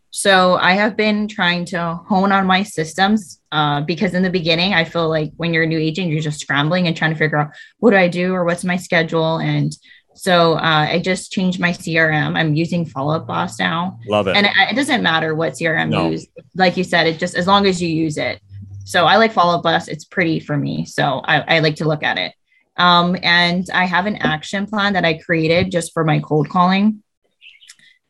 So, 0.09 0.55
I 0.55 0.73
have 0.73 0.95
been 0.95 1.27
trying 1.27 1.65
to 1.65 1.99
hone 2.07 2.31
on 2.31 2.47
my 2.47 2.63
systems 2.63 3.39
uh, 3.51 3.81
because 3.81 4.13
in 4.13 4.23
the 4.23 4.29
beginning, 4.29 4.73
I 4.73 4.85
feel 4.85 5.09
like 5.09 5.33
when 5.37 5.53
you're 5.53 5.63
a 5.63 5.67
new 5.67 5.77
agent, 5.77 6.09
you're 6.09 6.21
just 6.21 6.39
scrambling 6.39 6.87
and 6.87 6.95
trying 6.95 7.11
to 7.11 7.17
figure 7.17 7.37
out 7.37 7.51
what 7.79 7.91
do 7.91 7.97
I 7.97 8.07
do 8.07 8.33
or 8.33 8.43
what's 8.43 8.63
my 8.63 8.77
schedule. 8.77 9.37
And 9.37 9.75
so 10.15 10.53
uh, 10.53 10.87
I 10.89 10.99
just 10.99 11.31
changed 11.31 11.59
my 11.59 11.71
CRM. 11.71 12.37
I'm 12.37 12.55
using 12.55 12.85
Follow 12.85 13.15
Up 13.15 13.27
Boss 13.27 13.59
now. 13.59 13.99
Love 14.07 14.27
it. 14.27 14.35
And 14.35 14.45
it, 14.45 14.53
it 14.71 14.75
doesn't 14.75 15.03
matter 15.03 15.35
what 15.35 15.53
CRM 15.53 15.89
no. 15.89 16.05
you 16.05 16.11
use. 16.11 16.27
Like 16.55 16.77
you 16.77 16.83
said, 16.83 17.05
it 17.07 17.19
just 17.19 17.35
as 17.35 17.47
long 17.47 17.65
as 17.65 17.81
you 17.81 17.89
use 17.89 18.17
it. 18.17 18.41
So 18.85 19.05
I 19.05 19.17
like 19.17 19.33
Follow 19.33 19.57
Up 19.57 19.63
Boss. 19.63 19.87
It's 19.87 20.05
pretty 20.05 20.39
for 20.39 20.55
me. 20.55 20.85
So 20.85 21.21
I, 21.25 21.57
I 21.57 21.59
like 21.59 21.75
to 21.77 21.85
look 21.85 22.01
at 22.01 22.17
it. 22.17 22.33
Um, 22.77 23.17
and 23.23 23.67
I 23.73 23.85
have 23.85 24.05
an 24.05 24.15
action 24.17 24.67
plan 24.67 24.93
that 24.93 25.05
I 25.05 25.17
created 25.17 25.71
just 25.71 25.93
for 25.93 26.03
my 26.03 26.19
cold 26.19 26.49
calling. 26.49 27.03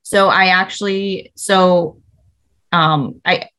So 0.03 0.29
I 0.29 0.47
actually, 0.47 1.31
so 1.35 2.01
um, 2.71 3.21
I 3.25 3.49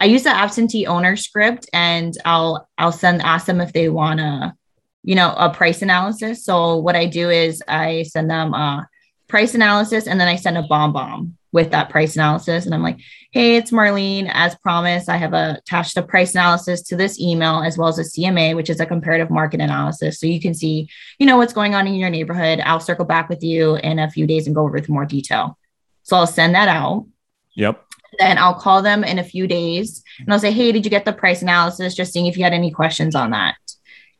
I 0.00 0.06
use 0.06 0.24
the 0.24 0.30
absentee 0.30 0.86
owner 0.86 1.14
script 1.14 1.70
and 1.72 2.12
I'll 2.24 2.68
I'll 2.76 2.90
send 2.90 3.22
ask 3.22 3.46
them 3.46 3.60
if 3.60 3.72
they 3.72 3.88
wanna 3.88 4.56
you 5.02 5.14
know, 5.14 5.34
a 5.36 5.50
price 5.50 5.82
analysis. 5.82 6.44
So 6.44 6.76
what 6.76 6.96
I 6.96 7.06
do 7.06 7.30
is 7.30 7.62
I 7.66 8.04
send 8.04 8.30
them 8.30 8.54
a 8.54 8.88
price 9.28 9.54
analysis 9.54 10.06
and 10.06 10.20
then 10.20 10.28
I 10.28 10.36
send 10.36 10.58
a 10.58 10.62
BombBomb 10.62 11.32
with 11.52 11.70
that 11.70 11.90
price 11.90 12.16
analysis. 12.16 12.64
And 12.64 12.74
I'm 12.74 12.82
like, 12.82 12.98
hey, 13.30 13.56
it's 13.56 13.70
Marlene. 13.70 14.30
As 14.32 14.54
promised, 14.56 15.08
I 15.08 15.16
have 15.16 15.34
attached 15.34 15.96
a 15.96 16.02
price 16.02 16.34
analysis 16.34 16.82
to 16.82 16.96
this 16.96 17.20
email 17.20 17.62
as 17.62 17.76
well 17.76 17.88
as 17.88 17.98
a 17.98 18.02
CMA, 18.02 18.56
which 18.56 18.70
is 18.70 18.80
a 18.80 18.86
comparative 18.86 19.30
market 19.30 19.60
analysis. 19.60 20.18
So 20.18 20.26
you 20.26 20.40
can 20.40 20.54
see, 20.54 20.88
you 21.18 21.26
know, 21.26 21.36
what's 21.36 21.52
going 21.52 21.74
on 21.74 21.86
in 21.86 21.94
your 21.94 22.10
neighborhood. 22.10 22.60
I'll 22.60 22.80
circle 22.80 23.04
back 23.04 23.28
with 23.28 23.42
you 23.42 23.76
in 23.76 23.98
a 23.98 24.10
few 24.10 24.26
days 24.26 24.46
and 24.46 24.54
go 24.54 24.62
over 24.62 24.72
with 24.72 24.88
more 24.88 25.04
detail. 25.04 25.58
So 26.04 26.16
I'll 26.16 26.26
send 26.26 26.54
that 26.54 26.68
out. 26.68 27.06
Yep. 27.54 27.84
Then 28.18 28.38
I'll 28.38 28.54
call 28.54 28.82
them 28.82 29.04
in 29.04 29.18
a 29.18 29.24
few 29.24 29.46
days 29.46 30.02
and 30.20 30.32
I'll 30.32 30.38
say, 30.38 30.52
hey, 30.52 30.72
did 30.72 30.84
you 30.84 30.90
get 30.90 31.04
the 31.04 31.12
price 31.12 31.42
analysis? 31.42 31.94
Just 31.94 32.12
seeing 32.12 32.26
if 32.26 32.36
you 32.36 32.44
had 32.44 32.52
any 32.52 32.70
questions 32.70 33.14
on 33.14 33.30
that 33.30 33.56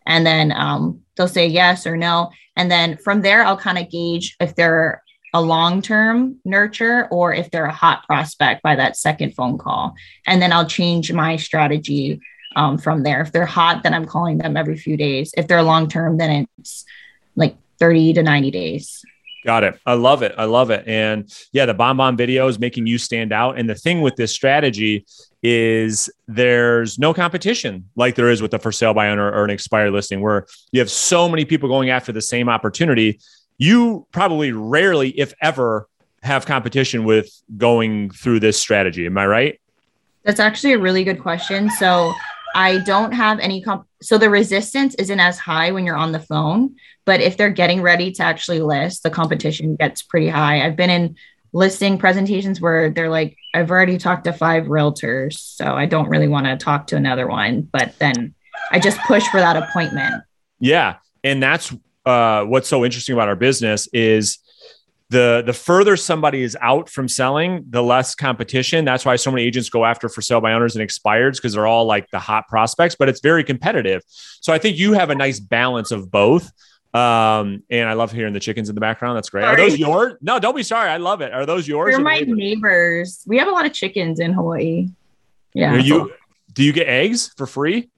and 0.07 0.27
then 0.27 0.53
um, 0.53 1.01
they'll 1.17 1.29
say 1.29 1.47
yes 1.47 1.87
or 1.87 1.97
no. 1.97 2.31
And 2.57 2.71
then 2.71 2.97
from 2.99 3.23
there 3.23 3.45
i'll 3.45 3.57
kind 3.57 3.79
of 3.79 3.91
gauge 3.91 4.37
if 4.41 4.55
they're 4.55 5.03
a 5.35 5.41
long-term 5.41 6.39
nurture 6.45 7.09
or 7.11 7.33
if 7.33 7.51
they're 7.51 7.65
a 7.65 7.73
hot 7.73 8.05
prospect 8.07 8.63
by 8.63 8.77
that 8.77 8.97
second 8.97 9.35
phone 9.35 9.59
call. 9.59 9.95
And 10.27 10.41
then 10.41 10.53
i'll 10.53 10.67
change 10.67 11.13
my 11.13 11.37
strategy 11.37 12.21
um, 12.55 12.77
from 12.77 13.03
there. 13.03 13.23
If 13.23 13.33
they're 13.33 13.47
hot 13.47 13.83
then 13.83 13.95
i'm 13.95 14.07
calling 14.07 14.39
them 14.39 14.57
every 14.57 14.77
few 14.77 14.97
days. 14.97 15.33
If 15.37 15.49
they're 15.49 15.63
long-term 15.63 16.19
then 16.19 16.47
it's 16.59 16.85
like 17.37 17.57
30 17.79 18.15
to 18.15 18.23
90 18.23 18.51
days 18.51 19.03
Got 19.45 19.65
it. 19.65 19.81
I 19.85 19.95
love 19.95 20.23
it. 20.23 20.35
I 20.39 20.45
love 20.45 20.71
it. 20.71 20.87
And 20.87 21.33
yeah, 21.53 21.67
the 21.67 21.75
BombBomb 21.75 22.17
video 22.17 22.47
is 22.47 22.61
making 22.61 22.87
you 22.87 22.97
stand 22.97 23.33
out. 23.33 23.59
And 23.59 23.69
the 23.69 23.75
thing 23.75 24.01
with 24.01 24.15
this 24.15 24.33
strategy 24.33 25.05
is 25.43 26.09
there's 26.29 26.99
no 26.99 27.13
competition 27.13 27.89
like 27.97 28.15
there 28.15 28.31
is 28.31 28.41
with 28.41 28.53
the 28.53 28.59
for 28.61 28.71
sale 28.71 28.95
by 28.95 29.09
owner 29.09 29.29
or 29.33 29.43
an 29.43 29.51
expired 29.51 29.93
listing 29.93 30.21
where 30.21 30.47
you 30.71 30.79
have 30.79 30.91
so 30.91 31.29
many 31.29 31.45
people 31.45 31.69
going 31.69 31.91
after 31.91 32.13
the 32.13 32.23
same 32.23 32.49
opportunity. 32.49 33.19
You 33.59 34.07
probably 34.13 34.53
rarely, 34.53 35.11
if 35.11 35.35
ever, 35.43 35.89
have 36.23 36.47
competition 36.47 37.05
with 37.05 37.43
going 37.57 38.11
through 38.11 38.39
this 38.39 38.59
strategy. 38.59 39.07
Am 39.07 39.19
I 39.19 39.27
right? 39.27 39.61
That's 40.23 40.39
actually 40.39 40.75
a 40.75 40.79
really 40.79 41.03
good 41.03 41.21
question. 41.21 41.69
So 41.71 42.13
I 42.55 42.79
don't 42.79 43.13
have 43.13 43.41
any 43.41 43.61
comp. 43.61 43.87
So 44.03 44.19
the 44.19 44.31
resistance 44.31 44.95
isn't 44.97 45.21
as 45.21 45.39
high 45.39 45.73
when 45.73 45.85
you're 45.85 45.97
on 45.97 46.13
the 46.13 46.21
phone, 46.21 46.77
but 47.05 47.21
if 47.21 47.37
they're 47.37 47.51
getting 47.51 47.83
ready 47.83 48.13
to 48.13 48.23
actually 48.23 48.61
list, 48.61 49.03
the 49.03 49.11
competition 49.11 49.77
gets 49.77 50.03
pretty 50.03 50.29
high. 50.29 50.65
I've 50.65 50.77
been 50.77 50.91
in 50.91 51.17
listing 51.53 51.99
presentations 51.99 52.61
where 52.61 52.91
they're 52.91 53.11
like, 53.11 53.37
I've 53.55 53.71
already 53.71 53.99
talked 53.99 54.25
to 54.25 54.33
five 54.33 54.65
realtors, 54.65 55.35
so 55.35 55.65
I 55.65 55.87
don't 55.87 56.09
really 56.09 56.29
want 56.29 56.47
to 56.47 56.57
talk 56.57 56.87
to 56.89 56.97
another 56.97 57.27
one. 57.27 57.63
But 57.63 57.99
then 57.99 58.35
I 58.71 58.79
just 58.79 58.99
push 59.01 59.27
for 59.29 59.41
that 59.41 59.57
appointment. 59.57 60.23
Yeah. 60.61 60.97
And 61.25 61.43
that's 61.43 61.75
uh, 62.07 62.45
what's 62.45 62.69
so 62.69 62.85
interesting 62.85 63.15
about 63.15 63.29
our 63.29 63.37
business 63.37 63.89
is 63.93 64.39
the 65.11 65.43
the 65.45 65.53
further 65.53 65.97
somebody 65.97 66.43
is 66.43 66.57
out 66.61 66.89
from 66.89 67.07
selling, 67.07 67.65
the 67.69 67.83
less 67.83 68.15
competition. 68.15 68.85
That's 68.85 69.05
why 69.05 69.17
so 69.17 69.31
many 69.31 69.43
agents 69.43 69.69
go 69.69 69.85
after 69.85 70.09
for 70.09 70.23
sale 70.23 70.41
by 70.41 70.55
owners 70.55 70.75
and 70.75 70.89
expireds 70.89 71.37
because 71.37 71.53
they're 71.53 71.67
all 71.67 71.85
like 71.85 72.11
the 72.11 72.19
hot 72.19 72.49
prospects, 72.49 72.97
but 72.99 73.09
it's 73.11 73.21
very 73.21 73.45
competitive. 73.45 74.03
So 74.41 74.53
I 74.53 74.59
think 74.59 74.79
you 74.79 74.95
have 74.95 75.11
a 75.11 75.15
nice 75.15 75.39
balance 75.39 75.91
of 75.91 76.11
both. 76.11 76.51
Um, 76.95 77.63
and 77.71 77.89
I 77.89 77.95
love 77.95 78.13
hearing 78.13 78.35
the 78.35 78.41
chickens 78.41 78.69
in 78.69 78.75
the 78.75 78.81
background. 78.81 79.17
That's 79.17 79.31
great. 79.31 79.43
Sorry. 79.43 79.55
Are 79.55 79.69
those 79.69 79.79
yours? 79.79 80.15
No, 80.21 80.39
don't 80.39 80.55
be 80.55 80.63
sorry. 80.63 80.91
I 80.91 80.99
love 80.99 81.23
it. 81.23 81.33
Are 81.33 81.47
those 81.47 81.67
yours? 81.67 81.95
They're 81.95 82.05
my 82.05 82.19
neighbors? 82.19 82.37
neighbors? 82.37 83.25
We 83.27 83.39
have 83.39 83.49
a 83.49 83.51
lot 83.51 83.65
of 83.65 83.73
chickens 83.73 84.21
in 84.21 84.33
Hawaii. 84.33 84.89
Yeah. 85.55 85.75
Are 85.75 85.79
you 85.79 86.13
do 86.53 86.63
you 86.63 86.73
get 86.73 86.87
eggs 86.89 87.33
for 87.37 87.47
free? 87.47 87.91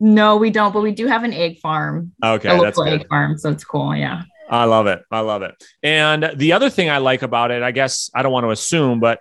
No, 0.00 0.36
we 0.36 0.50
don't, 0.50 0.72
but 0.72 0.80
we 0.80 0.92
do 0.92 1.06
have 1.06 1.24
an 1.24 1.32
egg 1.32 1.58
farm. 1.60 2.12
Okay, 2.24 2.48
a 2.48 2.54
local 2.54 2.84
egg 2.84 3.06
farm, 3.08 3.36
so 3.36 3.50
it's 3.50 3.64
cool. 3.64 3.94
Yeah. 3.94 4.22
I 4.48 4.64
love 4.64 4.88
it. 4.88 5.04
I 5.10 5.20
love 5.20 5.42
it. 5.42 5.62
And 5.82 6.32
the 6.34 6.54
other 6.54 6.70
thing 6.70 6.90
I 6.90 6.98
like 6.98 7.22
about 7.22 7.52
it, 7.52 7.62
I 7.62 7.70
guess 7.70 8.10
I 8.14 8.22
don't 8.22 8.32
want 8.32 8.44
to 8.44 8.50
assume, 8.50 8.98
but 8.98 9.20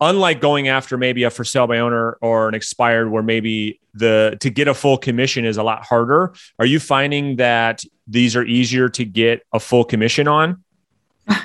unlike 0.00 0.40
going 0.40 0.68
after 0.68 0.96
maybe 0.96 1.24
a 1.24 1.30
for 1.30 1.44
sale 1.44 1.66
by 1.66 1.78
owner 1.78 2.18
or 2.20 2.48
an 2.48 2.54
expired 2.54 3.10
where 3.10 3.22
maybe 3.22 3.80
the 3.94 4.36
to 4.40 4.50
get 4.50 4.68
a 4.68 4.74
full 4.74 4.96
commission 4.96 5.44
is 5.44 5.56
a 5.56 5.62
lot 5.62 5.84
harder, 5.84 6.34
are 6.58 6.66
you 6.66 6.80
finding 6.80 7.36
that 7.36 7.82
these 8.06 8.36
are 8.36 8.44
easier 8.44 8.88
to 8.88 9.04
get 9.04 9.42
a 9.52 9.60
full 9.60 9.84
commission 9.84 10.28
on? 10.28 10.62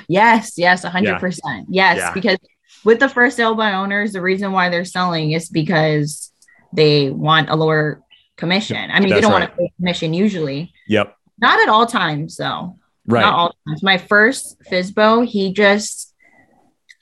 Yes, 0.08 0.56
yes, 0.56 0.84
100%. 0.84 1.38
Yeah. 1.44 1.62
Yes, 1.68 1.96
yeah. 1.98 2.12
because 2.14 2.38
with 2.84 3.00
the 3.00 3.08
first 3.08 3.36
sale 3.36 3.54
by 3.54 3.74
owners, 3.74 4.12
the 4.12 4.20
reason 4.20 4.52
why 4.52 4.68
they're 4.68 4.84
selling 4.84 5.32
is 5.32 5.48
because 5.48 6.30
they 6.72 7.10
want 7.10 7.50
a 7.50 7.56
lower 7.56 8.02
commission. 8.36 8.90
I 8.90 9.00
mean, 9.00 9.08
That's 9.08 9.18
they 9.18 9.20
don't 9.20 9.32
right. 9.32 9.40
want 9.40 9.52
to 9.52 9.56
pay 9.56 9.72
commission 9.76 10.14
usually. 10.14 10.72
Yep. 10.88 11.16
Not 11.38 11.60
at 11.60 11.68
all 11.68 11.86
times, 11.86 12.36
though. 12.36 12.78
Right. 13.06 13.20
Not 13.20 13.34
all 13.34 13.54
times. 13.66 13.82
My 13.82 13.98
first 13.98 14.60
FSBO, 14.70 15.26
he 15.26 15.52
just, 15.52 16.14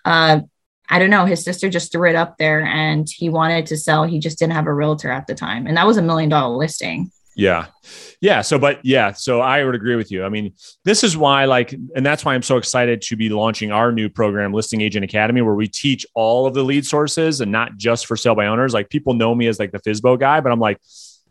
uh, 0.04 0.40
I 0.88 0.98
don't 0.98 1.10
know, 1.10 1.24
his 1.24 1.44
sister 1.44 1.70
just 1.70 1.92
threw 1.92 2.10
it 2.10 2.16
up 2.16 2.38
there 2.38 2.64
and 2.64 3.08
he 3.08 3.28
wanted 3.28 3.66
to 3.66 3.76
sell. 3.76 4.04
He 4.04 4.18
just 4.18 4.38
didn't 4.38 4.54
have 4.54 4.66
a 4.66 4.74
realtor 4.74 5.10
at 5.10 5.26
the 5.26 5.34
time. 5.34 5.66
And 5.66 5.76
that 5.76 5.86
was 5.86 5.96
a 5.96 6.02
million 6.02 6.28
dollar 6.28 6.56
listing. 6.56 7.10
Yeah. 7.34 7.66
Yeah. 8.20 8.42
So, 8.42 8.58
but 8.58 8.84
yeah, 8.84 9.12
so 9.12 9.40
I 9.40 9.64
would 9.64 9.74
agree 9.74 9.96
with 9.96 10.12
you. 10.12 10.22
I 10.22 10.28
mean, 10.28 10.52
this 10.84 11.02
is 11.02 11.16
why, 11.16 11.46
like, 11.46 11.72
and 11.72 12.04
that's 12.04 12.24
why 12.24 12.34
I'm 12.34 12.42
so 12.42 12.58
excited 12.58 13.00
to 13.02 13.16
be 13.16 13.30
launching 13.30 13.72
our 13.72 13.90
new 13.90 14.10
program, 14.10 14.52
Listing 14.52 14.82
Agent 14.82 15.04
Academy, 15.04 15.40
where 15.40 15.54
we 15.54 15.66
teach 15.66 16.04
all 16.14 16.46
of 16.46 16.52
the 16.52 16.62
lead 16.62 16.84
sources 16.84 17.40
and 17.40 17.50
not 17.50 17.76
just 17.78 18.06
for 18.06 18.16
sale 18.16 18.34
by 18.34 18.46
owners. 18.46 18.74
Like, 18.74 18.90
people 18.90 19.14
know 19.14 19.34
me 19.34 19.46
as 19.46 19.58
like 19.58 19.72
the 19.72 19.80
FSBO 19.80 20.20
guy, 20.20 20.40
but 20.40 20.52
I'm 20.52 20.60
like, 20.60 20.78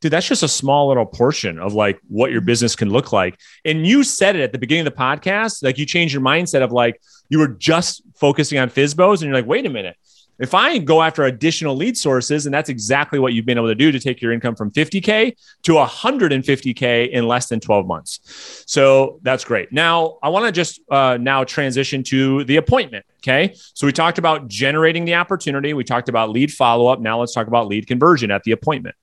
dude, 0.02 0.12
that's 0.12 0.28
just 0.28 0.44
a 0.44 0.48
small 0.48 0.88
little 0.90 1.06
portion 1.06 1.60
of 1.60 1.74
like 1.74 2.00
what 2.08 2.32
your 2.32 2.42
business 2.42 2.76
can 2.76 2.90
look 2.90 3.14
like. 3.14 3.40
And 3.64 3.86
you 3.86 4.04
said 4.04 4.36
it 4.36 4.42
at 4.42 4.52
the 4.52 4.58
beginning 4.58 4.86
of 4.86 4.94
the 4.94 5.00
podcast, 5.00 5.64
like 5.64 5.78
you 5.78 5.86
changed 5.86 6.14
your 6.14 6.24
mindset 6.24 6.64
of 6.64 6.72
like 6.72 7.02
you 7.30 7.40
were 7.40 7.48
just 7.48 8.02
focusing 8.16 8.60
on 8.60 8.70
FSBOs 8.70 9.22
and 9.22 9.24
you're 9.24 9.34
like, 9.34 9.46
wait 9.46 9.66
a 9.66 9.70
minute. 9.70 9.96
If 10.40 10.56
I 10.56 10.80
go 10.80 11.04
after 11.04 11.24
additional 11.26 11.76
lead 11.76 11.96
sources, 11.96 12.48
and 12.48 12.54
that's 12.54 12.68
exactly 12.68 13.20
what 13.20 13.34
you've 13.34 13.46
been 13.46 13.60
able 13.60 13.68
to 13.68 13.76
do 13.76 13.92
to 13.92 14.00
take 14.00 14.24
your 14.24 14.32
income 14.32 14.56
from 14.56 14.72
50K 14.72 15.36
to 15.62 15.74
150K 15.74 17.12
in 17.12 17.28
less 17.28 17.48
than 17.48 17.60
12 17.60 17.86
months. 17.86 18.64
So 18.66 19.20
that's 19.22 19.46
great. 19.46 19.72
Now, 19.72 20.18
I 20.24 20.30
want 20.30 20.48
to 20.48 20.52
just 20.52 20.82
uh, 20.90 21.18
now 21.22 21.44
transition 21.44 22.02
to 22.06 22.44
the 22.46 22.56
appointment. 22.56 23.06
Okay. 23.20 23.54
So 23.76 23.86
we 23.86 23.94
talked 23.94 24.18
about 24.18 24.48
generating 24.48 25.06
the 25.06 25.14
opportunity. 25.14 25.76
We 25.76 25.84
talked 25.84 26.10
about 26.10 26.32
lead 26.32 26.52
follow 26.52 26.88
up. 26.88 27.00
Now 27.00 27.20
let's 27.20 27.36
talk 27.36 27.46
about 27.46 27.68
lead 27.68 27.86
conversion 27.86 28.32
at 28.32 28.42
the 28.44 28.52
appointment. 28.52 28.96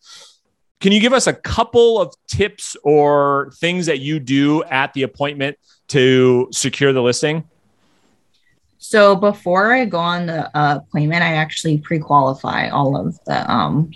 Can 0.80 0.92
you 0.92 1.00
give 1.00 1.12
us 1.12 1.26
a 1.26 1.32
couple 1.32 2.00
of 2.00 2.14
tips 2.28 2.76
or 2.84 3.52
things 3.56 3.86
that 3.86 3.98
you 3.98 4.20
do 4.20 4.62
at 4.64 4.92
the 4.92 5.02
appointment 5.02 5.58
to 5.88 6.48
secure 6.52 6.92
the 6.92 7.02
listing? 7.02 7.44
So 8.78 9.16
before 9.16 9.72
I 9.72 9.86
go 9.86 9.98
on 9.98 10.26
the 10.26 10.56
uh, 10.56 10.76
appointment, 10.76 11.22
I 11.22 11.34
actually 11.34 11.78
pre-qualify 11.78 12.68
all 12.68 12.96
of 12.96 13.18
the 13.24 13.50
um, 13.50 13.90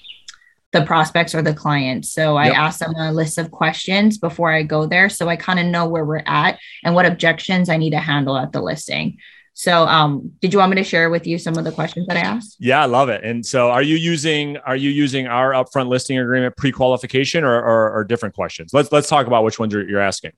the 0.72 0.82
prospects 0.82 1.34
or 1.34 1.42
the 1.42 1.54
clients. 1.54 2.12
So 2.12 2.36
I 2.36 2.46
yep. 2.46 2.56
ask 2.56 2.80
them 2.80 2.94
a 2.96 3.12
list 3.12 3.38
of 3.38 3.50
questions 3.50 4.18
before 4.18 4.50
I 4.50 4.62
go 4.62 4.86
there, 4.86 5.08
so 5.08 5.28
I 5.28 5.36
kind 5.36 5.60
of 5.60 5.66
know 5.66 5.86
where 5.86 6.04
we're 6.04 6.24
at 6.26 6.58
and 6.82 6.94
what 6.94 7.06
objections 7.06 7.68
I 7.68 7.76
need 7.76 7.90
to 7.90 7.98
handle 7.98 8.36
at 8.36 8.52
the 8.52 8.62
listing. 8.62 9.18
So, 9.54 9.86
um, 9.86 10.32
did 10.40 10.52
you 10.52 10.58
want 10.58 10.70
me 10.70 10.76
to 10.76 10.84
share 10.84 11.10
with 11.10 11.26
you 11.26 11.38
some 11.38 11.58
of 11.58 11.64
the 11.64 11.72
questions 11.72 12.06
that 12.06 12.16
I 12.16 12.20
asked? 12.20 12.56
Yeah, 12.58 12.82
I 12.82 12.86
love 12.86 13.10
it. 13.10 13.22
And 13.22 13.44
so, 13.44 13.70
are 13.70 13.82
you 13.82 13.96
using 13.96 14.56
are 14.58 14.76
you 14.76 14.90
using 14.90 15.26
our 15.26 15.52
upfront 15.52 15.88
listing 15.88 16.18
agreement 16.18 16.56
pre 16.56 16.72
qualification 16.72 17.44
or, 17.44 17.60
or, 17.60 17.92
or 17.92 18.04
different 18.04 18.34
questions? 18.34 18.72
Let's 18.72 18.90
let's 18.92 19.08
talk 19.08 19.26
about 19.26 19.44
which 19.44 19.58
ones 19.58 19.74
you're, 19.74 19.86
you're 19.88 20.00
asking. 20.00 20.32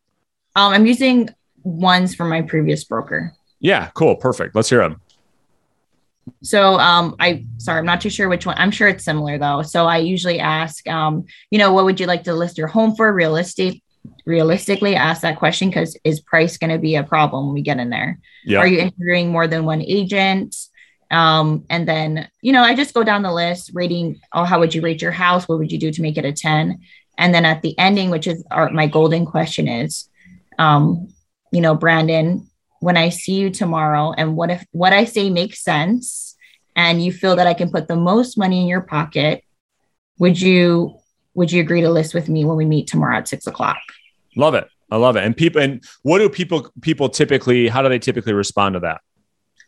Um, 0.56 0.72
I'm 0.72 0.86
using 0.86 1.30
ones 1.62 2.14
from 2.14 2.28
my 2.28 2.42
previous 2.42 2.82
broker. 2.84 3.32
Yeah, 3.60 3.90
cool, 3.94 4.16
perfect. 4.16 4.54
Let's 4.56 4.68
hear 4.68 4.80
them. 4.80 5.00
So, 6.42 6.78
um, 6.80 7.14
I 7.20 7.44
sorry, 7.58 7.78
I'm 7.78 7.86
not 7.86 8.00
too 8.00 8.10
sure 8.10 8.28
which 8.28 8.46
one. 8.46 8.56
I'm 8.58 8.72
sure 8.72 8.88
it's 8.88 9.04
similar 9.04 9.38
though. 9.38 9.62
So, 9.62 9.86
I 9.86 9.98
usually 9.98 10.40
ask, 10.40 10.88
um, 10.88 11.24
you 11.50 11.58
know, 11.58 11.72
what 11.72 11.84
would 11.84 12.00
you 12.00 12.06
like 12.06 12.24
to 12.24 12.34
list 12.34 12.58
your 12.58 12.66
home 12.66 12.96
for? 12.96 13.12
Real 13.12 13.36
estate 13.36 13.83
realistically 14.26 14.96
ask 14.96 15.22
that 15.22 15.38
question 15.38 15.68
because 15.68 15.96
is 16.04 16.20
price 16.20 16.56
going 16.56 16.70
to 16.70 16.78
be 16.78 16.96
a 16.96 17.02
problem 17.02 17.46
when 17.46 17.54
we 17.54 17.62
get 17.62 17.78
in 17.78 17.90
there? 17.90 18.18
Yep. 18.44 18.60
Are 18.60 18.66
you 18.66 18.78
interviewing 18.80 19.30
more 19.30 19.46
than 19.46 19.64
one 19.64 19.82
agent? 19.82 20.56
Um, 21.10 21.64
and 21.70 21.86
then, 21.86 22.28
you 22.40 22.52
know, 22.52 22.62
I 22.62 22.74
just 22.74 22.94
go 22.94 23.04
down 23.04 23.22
the 23.22 23.32
list 23.32 23.70
rating, 23.74 24.20
oh, 24.32 24.44
how 24.44 24.58
would 24.60 24.74
you 24.74 24.82
rate 24.82 25.02
your 25.02 25.12
house? 25.12 25.46
What 25.46 25.58
would 25.58 25.70
you 25.70 25.78
do 25.78 25.92
to 25.92 26.02
make 26.02 26.16
it 26.16 26.24
a 26.24 26.32
10? 26.32 26.80
And 27.18 27.34
then 27.34 27.44
at 27.44 27.62
the 27.62 27.78
ending, 27.78 28.10
which 28.10 28.26
is 28.26 28.44
our, 28.50 28.70
my 28.70 28.86
golden 28.86 29.24
question 29.24 29.68
is, 29.68 30.08
um, 30.58 31.08
you 31.52 31.60
know, 31.60 31.74
Brandon, 31.74 32.48
when 32.80 32.96
I 32.96 33.10
see 33.10 33.34
you 33.34 33.50
tomorrow 33.50 34.12
and 34.12 34.36
what 34.36 34.50
if 34.50 34.66
what 34.72 34.92
I 34.92 35.04
say 35.04 35.30
makes 35.30 35.62
sense 35.62 36.36
and 36.76 37.02
you 37.02 37.12
feel 37.12 37.36
that 37.36 37.46
I 37.46 37.54
can 37.54 37.70
put 37.70 37.88
the 37.88 37.96
most 37.96 38.36
money 38.36 38.60
in 38.60 38.66
your 38.66 38.80
pocket, 38.80 39.42
would 40.18 40.40
you 40.40 40.98
would 41.34 41.52
you 41.52 41.60
agree 41.60 41.80
to 41.80 41.90
list 41.90 42.14
with 42.14 42.28
me 42.28 42.44
when 42.44 42.56
we 42.56 42.64
meet 42.64 42.86
tomorrow 42.86 43.18
at 43.18 43.28
six 43.28 43.46
o'clock? 43.46 43.78
Love 44.36 44.54
it. 44.54 44.68
I 44.90 44.96
love 44.96 45.16
it. 45.16 45.24
And 45.24 45.36
people, 45.36 45.60
and 45.60 45.82
what 46.02 46.18
do 46.18 46.28
people, 46.28 46.70
people 46.80 47.08
typically, 47.08 47.68
how 47.68 47.82
do 47.82 47.88
they 47.88 47.98
typically 47.98 48.32
respond 48.32 48.74
to 48.74 48.80
that? 48.80 49.00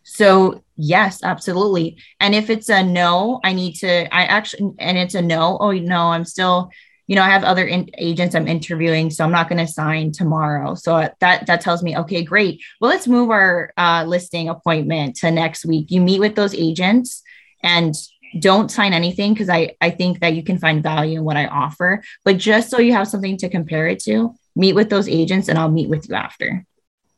So 0.04 0.62
yes, 0.76 1.24
absolutely. 1.24 1.98
And 2.20 2.34
if 2.34 2.48
it's 2.48 2.68
a 2.68 2.82
no, 2.82 3.40
I 3.42 3.52
need 3.52 3.74
to, 3.76 4.14
I 4.14 4.24
actually, 4.24 4.72
and 4.78 4.96
it's 4.96 5.16
a 5.16 5.22
no, 5.22 5.58
oh 5.60 5.72
no, 5.72 6.12
I'm 6.12 6.24
still, 6.24 6.70
you 7.08 7.16
know, 7.16 7.22
I 7.22 7.28
have 7.28 7.44
other 7.44 7.66
in, 7.66 7.90
agents 7.98 8.34
I'm 8.34 8.48
interviewing, 8.48 9.10
so 9.10 9.24
I'm 9.24 9.32
not 9.32 9.48
going 9.48 9.64
to 9.64 9.72
sign 9.72 10.12
tomorrow. 10.12 10.74
So 10.74 11.08
that 11.20 11.46
that 11.46 11.60
tells 11.60 11.82
me, 11.82 11.96
okay, 11.98 12.22
great. 12.22 12.60
Well, 12.80 12.90
let's 12.90 13.06
move 13.06 13.30
our 13.30 13.72
uh, 13.76 14.04
listing 14.06 14.48
appointment 14.48 15.16
to 15.16 15.30
next 15.30 15.64
week. 15.64 15.90
You 15.90 16.00
meet 16.00 16.20
with 16.20 16.34
those 16.34 16.54
agents, 16.54 17.22
and 17.62 17.94
don't 18.40 18.70
sign 18.70 18.92
anything 18.92 19.32
because 19.34 19.48
I, 19.48 19.74
I 19.80 19.90
think 19.90 20.20
that 20.20 20.34
you 20.34 20.42
can 20.42 20.58
find 20.58 20.82
value 20.82 21.18
in 21.18 21.24
what 21.24 21.36
I 21.36 21.46
offer. 21.46 22.02
But 22.24 22.38
just 22.38 22.70
so 22.70 22.78
you 22.78 22.92
have 22.92 23.08
something 23.08 23.36
to 23.38 23.48
compare 23.48 23.86
it 23.88 24.00
to, 24.04 24.34
meet 24.54 24.74
with 24.74 24.90
those 24.90 25.08
agents 25.08 25.48
and 25.48 25.58
I'll 25.58 25.70
meet 25.70 25.88
with 25.88 26.08
you 26.08 26.14
after. 26.14 26.64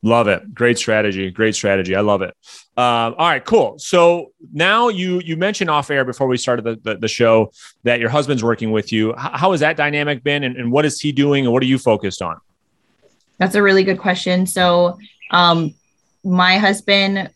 Love 0.02 0.28
it. 0.28 0.54
Great 0.54 0.78
strategy. 0.78 1.30
Great 1.30 1.56
strategy. 1.56 1.96
I 1.96 2.00
love 2.02 2.22
it. 2.22 2.32
Um, 2.76 3.14
all 3.18 3.28
right, 3.28 3.44
cool. 3.44 3.78
So 3.80 4.32
now 4.52 4.88
you 4.88 5.20
you 5.24 5.36
mentioned 5.36 5.70
off 5.70 5.90
air 5.90 6.04
before 6.04 6.28
we 6.28 6.36
started 6.36 6.64
the, 6.64 6.78
the, 6.82 6.98
the 6.98 7.08
show 7.08 7.50
that 7.82 7.98
your 7.98 8.08
husband's 8.08 8.44
working 8.44 8.70
with 8.70 8.92
you. 8.92 9.12
How, 9.14 9.36
how 9.36 9.50
has 9.50 9.60
that 9.60 9.76
dynamic 9.76 10.22
been 10.22 10.44
and, 10.44 10.56
and 10.56 10.70
what 10.70 10.84
is 10.84 11.00
he 11.00 11.10
doing 11.10 11.46
and 11.46 11.52
what 11.52 11.64
are 11.64 11.66
you 11.66 11.78
focused 11.78 12.22
on? 12.22 12.36
That's 13.38 13.56
a 13.56 13.62
really 13.62 13.82
good 13.82 13.98
question. 13.98 14.46
So 14.46 14.98
um, 15.32 15.74
my 16.22 16.58
husband 16.58 17.30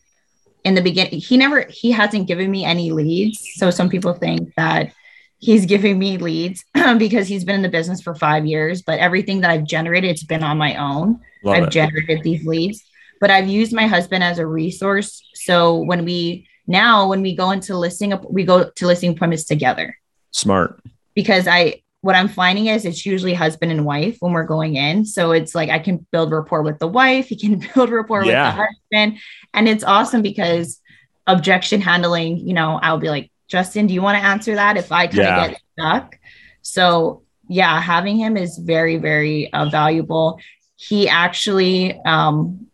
in 0.63 0.75
the 0.75 0.81
beginning, 0.81 1.19
he 1.19 1.37
never, 1.37 1.65
he 1.69 1.91
hasn't 1.91 2.27
given 2.27 2.49
me 2.49 2.63
any 2.65 2.91
leads. 2.91 3.47
So 3.55 3.69
some 3.69 3.89
people 3.89 4.13
think 4.13 4.53
that 4.55 4.93
he's 5.39 5.65
giving 5.65 5.99
me 5.99 6.17
leads 6.17 6.63
because 6.97 7.27
he's 7.27 7.43
been 7.43 7.55
in 7.55 7.61
the 7.61 7.69
business 7.69 8.01
for 8.01 8.15
five 8.15 8.45
years, 8.45 8.81
but 8.81 8.99
everything 8.99 9.41
that 9.41 9.51
I've 9.51 9.65
generated, 9.65 10.09
it's 10.09 10.23
been 10.23 10.43
on 10.43 10.57
my 10.57 10.75
own. 10.75 11.19
Love 11.43 11.55
I've 11.55 11.63
it. 11.63 11.71
generated 11.71 12.23
these 12.23 12.45
leads, 12.45 12.81
but 13.19 13.29
I've 13.29 13.47
used 13.47 13.73
my 13.73 13.87
husband 13.87 14.23
as 14.23 14.39
a 14.39 14.47
resource. 14.47 15.21
So 15.33 15.79
when 15.79 16.05
we, 16.05 16.47
now 16.65 17.09
when 17.09 17.21
we 17.21 17.35
go 17.35 17.51
into 17.51 17.77
listing, 17.77 18.17
we 18.29 18.45
go 18.45 18.69
to 18.69 18.87
listing 18.87 19.11
appointments 19.11 19.43
together. 19.43 19.97
Smart. 20.31 20.81
Because 21.13 21.47
I, 21.47 21.82
what 22.03 22.15
I'm 22.15 22.27
finding 22.27 22.65
is 22.65 22.83
it's 22.83 23.05
usually 23.05 23.33
husband 23.33 23.71
and 23.71 23.85
wife 23.85 24.17
when 24.19 24.33
we're 24.33 24.43
going 24.43 24.75
in. 24.75 25.05
So 25.05 25.31
it's 25.31 25.55
like 25.55 25.69
I 25.69 25.79
can 25.79 26.05
build 26.11 26.33
rapport 26.33 26.61
with 26.61 26.77
the 26.77 26.87
wife, 26.87 27.29
he 27.29 27.37
can 27.37 27.65
build 27.73 27.91
rapport 27.91 28.25
yeah. 28.25 28.49
with 28.49 28.55
the 28.57 28.65
husband. 28.65 29.21
And 29.53 29.69
it's 29.69 29.85
awesome 29.85 30.21
because 30.21 30.81
objection 31.27 31.79
handling, 31.79 32.39
you 32.39 32.53
know, 32.53 32.77
I'll 32.83 32.97
be 32.97 33.07
like, 33.07 33.31
Justin, 33.47 33.87
do 33.87 33.93
you 33.93 34.01
want 34.01 34.17
to 34.17 34.23
answer 34.23 34.55
that 34.55 34.75
if 34.75 34.91
I 34.91 35.07
kind 35.07 35.19
of 35.19 35.25
yeah. 35.25 35.47
get 35.47 35.61
stuck? 35.79 36.19
So 36.61 37.23
yeah, 37.47 37.79
having 37.79 38.17
him 38.17 38.35
is 38.35 38.57
very, 38.57 38.97
very 38.97 39.51
uh, 39.53 39.69
valuable. 39.69 40.41
He 40.75 41.07
actually 41.07 41.97
um, 42.01 42.67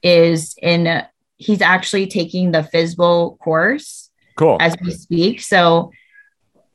is 0.00 0.54
in, 0.62 1.02
he's 1.38 1.60
actually 1.60 2.06
taking 2.06 2.52
the 2.52 2.60
FSBO 2.72 3.36
course 3.40 4.10
cool. 4.36 4.58
as 4.60 4.76
we 4.80 4.92
speak. 4.92 5.40
So 5.40 5.90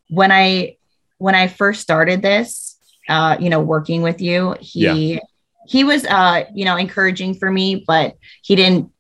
when 0.10 0.34
I 0.34 0.76
when 1.20 1.36
I 1.36 1.48
first 1.48 1.82
started 1.82 2.24
this, 2.24 2.78
uh, 3.08 3.38
you 3.40 3.50
know, 3.50 3.62
working 3.62 4.02
with 4.02 4.20
you, 4.22 4.56
he 4.60 5.14
yeah. 5.14 5.20
he 5.68 5.84
was 5.84 6.04
uh, 6.06 6.46
you 6.54 6.66
know, 6.66 6.76
encouraging 6.76 7.36
for 7.36 7.52
me, 7.52 7.84
but 7.88 8.18
he 8.42 8.56
didn't 8.56 8.92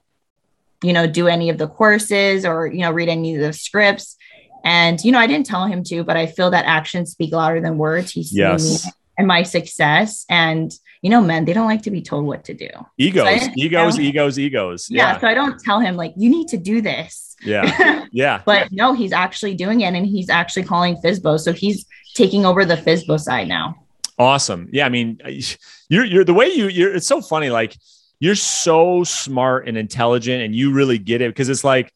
you 0.81 0.93
know, 0.93 1.07
do 1.07 1.27
any 1.27 1.49
of 1.49 1.57
the 1.57 1.67
courses 1.67 2.45
or, 2.45 2.67
you 2.67 2.79
know, 2.79 2.91
read 2.91 3.09
any 3.09 3.35
of 3.35 3.41
the 3.41 3.51
scripts. 3.51 4.15
And, 4.63 5.03
you 5.03 5.11
know, 5.11 5.19
I 5.19 5.27
didn't 5.27 5.45
tell 5.45 5.65
him 5.65 5.83
to, 5.85 6.03
but 6.03 6.17
I 6.17 6.25
feel 6.25 6.51
that 6.51 6.65
actions 6.65 7.11
speak 7.11 7.33
louder 7.33 7.61
than 7.61 7.77
words. 7.77 8.11
He's 8.11 8.31
Yes. 8.33 8.89
and 9.17 9.27
my 9.27 9.43
success. 9.43 10.25
And, 10.29 10.71
you 11.01 11.09
know, 11.09 11.21
men, 11.21 11.45
they 11.45 11.53
don't 11.53 11.67
like 11.67 11.83
to 11.83 11.91
be 11.91 12.01
told 12.01 12.25
what 12.25 12.43
to 12.45 12.53
do. 12.53 12.69
Egos, 12.97 13.45
So 13.45 13.51
egos, 13.55 13.99
egos, 13.99 14.37
egos. 14.37 14.87
Yeah. 14.89 15.13
Yeah. 15.13 15.19
So 15.19 15.27
I 15.27 15.33
don't 15.33 15.59
tell 15.59 15.79
him, 15.79 15.95
like, 15.95 16.13
you 16.17 16.29
need 16.29 16.49
to 16.49 16.57
do 16.57 16.81
this. 16.81 17.35
Yeah. 17.41 18.05
Yeah. 18.11 18.41
but 18.43 18.71
no, 18.71 18.93
he's 18.93 19.13
actually 19.13 19.53
doing 19.53 19.81
it 19.81 19.93
and 19.93 20.03
he's 20.03 20.29
actually 20.29 20.63
calling 20.63 20.95
FSBO. 20.95 21.39
So 21.39 21.53
he's 21.53 21.85
taking 22.15 22.43
over 22.43 22.65
the 22.65 22.75
FSBO 22.75 23.19
side 23.19 23.47
now. 23.47 23.83
Awesome. 24.17 24.67
Yeah. 24.71 24.87
I 24.87 24.89
mean, 24.89 25.19
you're, 25.89 26.05
you're 26.05 26.23
the 26.25 26.33
way 26.33 26.47
you, 26.47 26.67
you're, 26.69 26.95
it's 26.95 27.05
so 27.05 27.21
funny. 27.21 27.51
Like 27.51 27.77
you're 28.19 28.33
so 28.33 29.03
smart 29.03 29.67
and 29.67 29.77
intelligent 29.77 30.41
and 30.43 30.55
you 30.55 30.73
really 30.73 30.97
get 30.97 31.21
it 31.21 31.29
because 31.29 31.49
it's 31.49 31.63
like, 31.63 31.93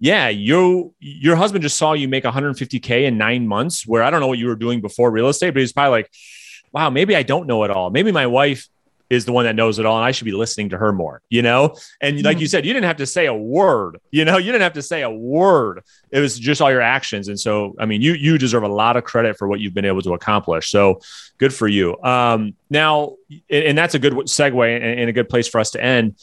yeah, 0.00 0.28
you, 0.28 0.94
your 1.00 1.34
husband 1.34 1.62
just 1.62 1.78
saw 1.78 1.94
you 1.94 2.06
make 2.06 2.24
150K 2.24 3.04
in 3.04 3.16
nine 3.16 3.48
months 3.48 3.86
where 3.86 4.02
I 4.02 4.10
don't 4.10 4.20
know 4.20 4.26
what 4.26 4.38
you 4.38 4.48
were 4.48 4.56
doing 4.56 4.82
before 4.82 5.10
real 5.10 5.28
estate, 5.28 5.54
but 5.54 5.60
he's 5.60 5.72
probably 5.72 5.92
like, 5.92 6.10
wow, 6.74 6.90
maybe 6.90 7.14
I 7.14 7.22
don't 7.22 7.46
know 7.46 7.62
it 7.64 7.70
all. 7.70 7.90
Maybe 7.90 8.12
my 8.12 8.26
wife 8.26 8.68
is 9.10 9.26
the 9.26 9.32
one 9.32 9.44
that 9.44 9.54
knows 9.54 9.78
it 9.78 9.86
all 9.86 9.96
and 9.96 10.04
I 10.04 10.10
should 10.10 10.24
be 10.24 10.32
listening 10.32 10.70
to 10.70 10.78
her 10.78 10.92
more, 10.92 11.22
you 11.28 11.42
know? 11.42 11.76
And 12.00 12.22
like 12.22 12.40
you 12.40 12.46
said, 12.46 12.66
you 12.66 12.72
didn't 12.72 12.86
have 12.86 12.96
to 12.96 13.06
say 13.06 13.26
a 13.26 13.34
word, 13.34 14.00
you 14.10 14.24
know, 14.24 14.38
you 14.38 14.50
didn't 14.50 14.62
have 14.62 14.72
to 14.72 14.82
say 14.82 15.02
a 15.02 15.10
word. 15.10 15.82
It 16.10 16.20
was 16.20 16.38
just 16.38 16.60
all 16.60 16.70
your 16.70 16.80
actions. 16.80 17.28
And 17.28 17.38
so, 17.38 17.76
I 17.78 17.86
mean, 17.86 18.02
you, 18.02 18.14
you 18.14 18.38
deserve 18.38 18.62
a 18.62 18.68
lot 18.68 18.96
of 18.96 19.04
credit 19.04 19.38
for 19.38 19.46
what 19.46 19.60
you've 19.60 19.74
been 19.74 19.84
able 19.84 20.02
to 20.02 20.14
accomplish. 20.14 20.70
So 20.70 21.00
good 21.38 21.54
for 21.54 21.68
you. 21.68 22.00
Um, 22.02 22.54
now, 22.70 23.16
and 23.50 23.76
that's 23.76 23.94
a 23.94 23.98
good 23.98 24.14
segue 24.14 24.76
and 24.76 25.00
and 25.00 25.08
a 25.08 25.12
good 25.12 25.28
place 25.28 25.48
for 25.48 25.60
us 25.60 25.70
to 25.72 25.82
end. 25.82 26.16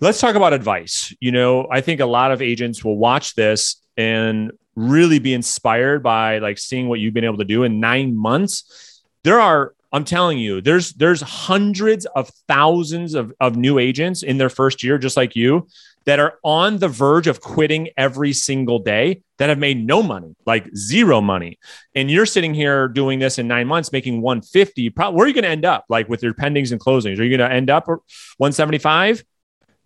Let's 0.00 0.20
talk 0.20 0.34
about 0.34 0.52
advice. 0.54 1.14
You 1.20 1.32
know, 1.32 1.68
I 1.70 1.82
think 1.82 2.00
a 2.00 2.06
lot 2.06 2.32
of 2.32 2.40
agents 2.40 2.82
will 2.82 2.96
watch 2.96 3.34
this 3.34 3.76
and 3.96 4.52
really 4.74 5.18
be 5.18 5.34
inspired 5.34 6.02
by 6.02 6.38
like 6.38 6.58
seeing 6.58 6.88
what 6.88 7.00
you've 7.00 7.12
been 7.12 7.24
able 7.24 7.38
to 7.38 7.44
do 7.44 7.64
in 7.64 7.80
nine 7.80 8.16
months. 8.16 8.89
There 9.24 9.40
are, 9.40 9.74
I'm 9.92 10.04
telling 10.04 10.38
you, 10.38 10.60
there's 10.60 10.92
there's 10.92 11.20
hundreds 11.20 12.06
of 12.06 12.30
thousands 12.48 13.14
of, 13.14 13.32
of 13.40 13.56
new 13.56 13.78
agents 13.78 14.22
in 14.22 14.38
their 14.38 14.48
first 14.48 14.82
year, 14.82 14.98
just 14.98 15.16
like 15.16 15.34
you, 15.34 15.66
that 16.04 16.18
are 16.18 16.38
on 16.42 16.78
the 16.78 16.88
verge 16.88 17.26
of 17.26 17.40
quitting 17.40 17.88
every 17.96 18.32
single 18.32 18.78
day 18.78 19.22
that 19.38 19.48
have 19.48 19.58
made 19.58 19.84
no 19.84 20.02
money, 20.02 20.34
like 20.46 20.74
zero 20.74 21.20
money. 21.20 21.58
And 21.94 22.10
you're 22.10 22.26
sitting 22.26 22.54
here 22.54 22.88
doing 22.88 23.18
this 23.18 23.38
in 23.38 23.46
nine 23.48 23.66
months, 23.66 23.92
making 23.92 24.20
150. 24.20 24.90
Probably, 24.90 25.16
where 25.16 25.24
are 25.24 25.28
you 25.28 25.34
going 25.34 25.44
to 25.44 25.50
end 25.50 25.64
up? 25.64 25.84
Like 25.88 26.08
with 26.08 26.22
your 26.22 26.34
pendings 26.34 26.72
and 26.72 26.80
closings, 26.80 27.18
are 27.18 27.24
you 27.24 27.36
going 27.36 27.48
to 27.48 27.54
end 27.54 27.70
up 27.70 27.86
175, 27.86 29.24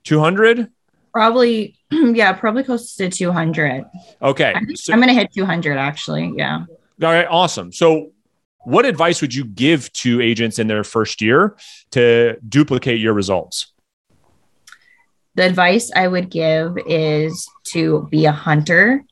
200? 0.05 0.70
Probably, 1.12 1.77
yeah, 1.90 2.33
probably 2.33 2.64
close 2.64 2.94
to 2.97 3.09
200. 3.11 3.85
Okay. 4.23 4.53
I 4.55 4.59
I'm 4.59 5.01
going 5.01 5.09
to 5.09 5.14
hit 5.14 5.33
200 5.33 5.77
actually. 5.77 6.33
Yeah. 6.37 6.64
All 7.03 7.11
right, 7.11 7.27
awesome. 7.29 7.73
So, 7.73 8.12
what 8.64 8.87
advice 8.87 9.20
would 9.20 9.35
you 9.35 9.44
give 9.44 9.92
to 9.92 10.20
agents 10.20 10.59
in 10.59 10.66
their 10.66 10.85
first 10.85 11.20
year 11.20 11.57
to 11.92 12.37
duplicate 12.48 12.98
your 12.98 13.12
results? 13.12 13.72
The 15.37 15.44
advice 15.44 15.90
I 15.94 16.07
would 16.07 16.31
give 16.31 16.77
is 16.87 17.48
to 17.72 18.07
be 18.11 18.27
a 18.27 18.33
hunter. 18.33 19.05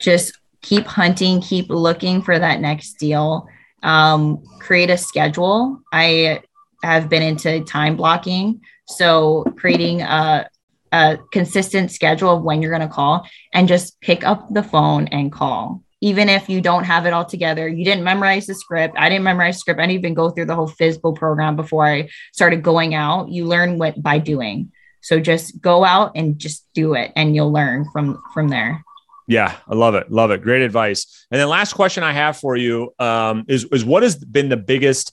Just 0.00 0.38
keep 0.62 0.86
hunting, 0.86 1.40
keep 1.40 1.70
looking 1.70 2.22
for 2.22 2.38
that 2.38 2.60
next 2.60 2.94
deal. 2.98 3.48
Um, 3.82 4.42
create 4.58 4.90
a 4.90 4.98
schedule. 4.98 5.80
I 5.92 6.42
have 6.82 7.08
been 7.08 7.22
into 7.22 7.64
time 7.64 7.96
blocking. 7.96 8.60
So, 8.86 9.44
creating 9.56 10.02
a, 10.02 10.48
a 10.92 11.18
consistent 11.32 11.90
schedule 11.90 12.36
of 12.36 12.42
when 12.42 12.62
you're 12.62 12.70
going 12.70 12.88
to 12.88 12.94
call 12.94 13.26
and 13.52 13.68
just 13.68 14.00
pick 14.00 14.24
up 14.24 14.52
the 14.52 14.62
phone 14.62 15.08
and 15.08 15.32
call. 15.32 15.82
Even 16.00 16.28
if 16.28 16.48
you 16.48 16.60
don't 16.60 16.84
have 16.84 17.06
it 17.06 17.12
all 17.12 17.24
together, 17.24 17.66
you 17.66 17.84
didn't 17.84 18.04
memorize 18.04 18.46
the 18.46 18.54
script. 18.54 18.94
I 18.96 19.08
didn't 19.08 19.24
memorize 19.24 19.56
the 19.56 19.60
script. 19.60 19.80
I 19.80 19.86
didn't 19.86 19.98
even 19.98 20.14
go 20.14 20.30
through 20.30 20.44
the 20.44 20.54
whole 20.54 20.68
FSBO 20.68 21.16
program 21.16 21.56
before 21.56 21.86
I 21.86 22.08
started 22.32 22.62
going 22.62 22.94
out. 22.94 23.30
You 23.30 23.46
learn 23.46 23.78
what 23.78 24.00
by 24.00 24.18
doing. 24.18 24.70
So 25.00 25.20
just 25.20 25.60
go 25.60 25.84
out 25.84 26.12
and 26.14 26.38
just 26.38 26.66
do 26.74 26.94
it 26.94 27.12
and 27.16 27.34
you'll 27.34 27.52
learn 27.52 27.86
from 27.92 28.22
from 28.32 28.48
there. 28.48 28.84
Yeah, 29.26 29.56
I 29.68 29.74
love 29.74 29.94
it. 29.94 30.10
Love 30.10 30.30
it. 30.30 30.40
Great 30.42 30.62
advice. 30.62 31.26
And 31.30 31.38
then 31.38 31.48
last 31.48 31.74
question 31.74 32.02
I 32.02 32.12
have 32.12 32.38
for 32.38 32.56
you 32.56 32.94
um, 32.98 33.44
is, 33.46 33.64
is 33.64 33.84
what 33.84 34.02
has 34.02 34.16
been 34.16 34.48
the 34.48 34.56
biggest 34.56 35.12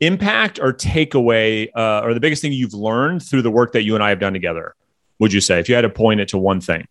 impact 0.00 0.58
or 0.58 0.72
takeaway 0.72 1.68
uh, 1.74 2.00
or 2.02 2.14
the 2.14 2.20
biggest 2.20 2.40
thing 2.40 2.52
you've 2.52 2.72
learned 2.72 3.22
through 3.22 3.42
the 3.42 3.50
work 3.50 3.72
that 3.72 3.82
you 3.82 3.94
and 3.94 4.02
I 4.02 4.08
have 4.08 4.18
done 4.18 4.32
together? 4.32 4.74
Would 5.18 5.34
you 5.34 5.42
say 5.42 5.60
if 5.60 5.68
you 5.68 5.74
had 5.74 5.82
to 5.82 5.90
point 5.90 6.20
it 6.20 6.28
to 6.28 6.38
one 6.38 6.62
thing? 6.62 6.88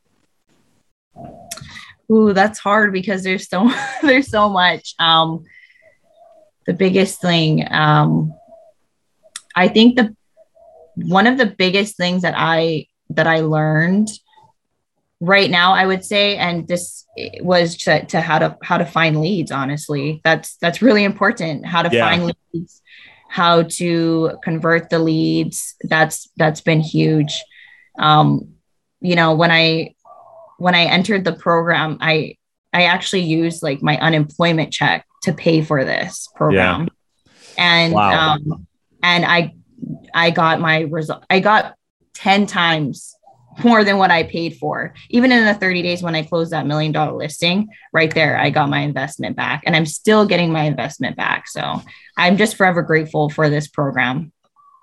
Ooh, 2.12 2.34
that's 2.34 2.60
hard 2.60 2.92
because 2.92 3.24
there's 3.24 3.48
so 3.48 3.70
there's 4.02 4.30
so 4.30 4.50
much. 4.50 4.96
Um 5.00 5.46
the 6.66 6.74
biggest 6.74 7.22
thing 7.22 7.66
um 7.72 8.34
I 9.56 9.68
think 9.68 9.96
the 9.96 10.16
one 10.96 11.28
of 11.28 11.38
the 11.38 11.46
biggest 11.46 11.98
things 11.98 12.22
that 12.22 12.36
I 12.38 12.88
that 13.10 13.26
I 13.28 13.40
learned 13.42 14.08
right 15.20 15.50
now 15.50 15.74
I 15.74 15.86
would 15.86 16.04
say 16.06 16.38
and 16.38 16.68
this 16.68 17.06
was 17.42 17.76
to, 17.78 18.06
to 18.06 18.22
how 18.22 18.40
to 18.40 18.58
how 18.64 18.78
to 18.78 18.86
find 18.86 19.20
leads 19.20 19.52
honestly 19.52 20.22
that's 20.24 20.56
that's 20.58 20.82
really 20.82 21.04
important 21.04 21.66
how 21.66 21.82
to 21.82 21.90
Yeah. 21.94 22.08
find 22.08 22.34
leads 22.54 22.82
how 23.30 23.64
to 23.64 24.38
convert 24.44 24.90
the 24.90 25.00
leads 25.00 25.76
that's 25.84 26.30
that's 26.38 26.62
been 26.62 26.82
huge 26.82 27.44
um 28.00 28.50
you 29.02 29.16
know 29.16 29.34
when 29.36 29.52
I 29.52 29.96
when 30.60 30.76
I 30.76 30.84
entered 30.86 31.24
the 31.24 31.34
program 31.34 31.98
I 32.02 32.36
I 32.72 32.84
actually 32.84 33.24
used 33.24 33.64
like 33.64 33.82
my 33.82 33.98
unemployment 33.98 34.72
check 34.72 35.06
to 35.24 35.34
pay 35.34 35.62
for 35.62 35.84
this 35.84 36.28
program 36.36 36.90
and 37.58 37.94
Wow. 37.94 38.34
um 38.36 38.68
and 39.02 39.26
I 39.26 39.54
I 40.14 40.32
got 40.32 40.60
my 40.60 40.82
result 40.82 41.26
I 41.30 41.40
got 41.40 41.76
10 42.16 42.46
times 42.46 43.16
more 43.64 43.84
than 43.84 43.98
what 43.98 44.12
I 44.12 44.24
paid 44.24 44.56
for. 44.58 44.94
Even 45.10 45.32
in 45.34 45.46
the 45.46 45.54
30 45.54 45.82
days 45.82 46.02
when 46.02 46.16
I 46.16 46.24
closed 46.24 46.52
that 46.52 46.66
million 46.66 46.92
dollar 46.94 47.18
listing, 47.18 47.68
right 47.92 48.14
there, 48.14 48.38
I 48.38 48.50
got 48.52 48.70
my 48.70 48.80
investment 48.80 49.36
back 49.36 49.64
and 49.66 49.76
I'm 49.76 49.86
still 49.86 50.26
getting 50.26 50.52
my 50.52 50.64
investment 50.64 51.18
back. 51.18 51.48
So 51.48 51.82
I'm 52.18 52.38
just 52.38 52.56
forever 52.56 52.82
grateful 52.82 53.30
for 53.30 53.50
this 53.50 53.68
program. 53.68 54.32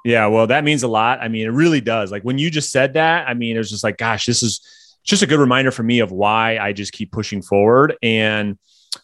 Yeah, 0.04 0.26
well, 0.26 0.46
that 0.48 0.62
means 0.62 0.82
a 0.82 0.88
lot. 0.88 1.20
I 1.22 1.28
mean, 1.28 1.46
it 1.46 1.50
really 1.52 1.80
does. 1.80 2.12
Like 2.12 2.22
when 2.22 2.38
you 2.38 2.50
just 2.50 2.70
said 2.70 2.94
that, 2.94 3.26
I 3.28 3.34
mean, 3.34 3.56
it 3.56 3.58
was 3.58 3.70
just 3.70 3.82
like, 3.84 3.96
gosh, 3.96 4.26
this 4.26 4.42
is 4.42 4.60
just 5.06 5.22
a 5.22 5.26
good 5.26 5.38
reminder 5.38 5.70
for 5.70 5.82
me 5.82 6.00
of 6.00 6.10
why 6.10 6.58
I 6.58 6.72
just 6.72 6.92
keep 6.92 7.12
pushing 7.12 7.40
forward. 7.40 7.96
And 8.02 8.58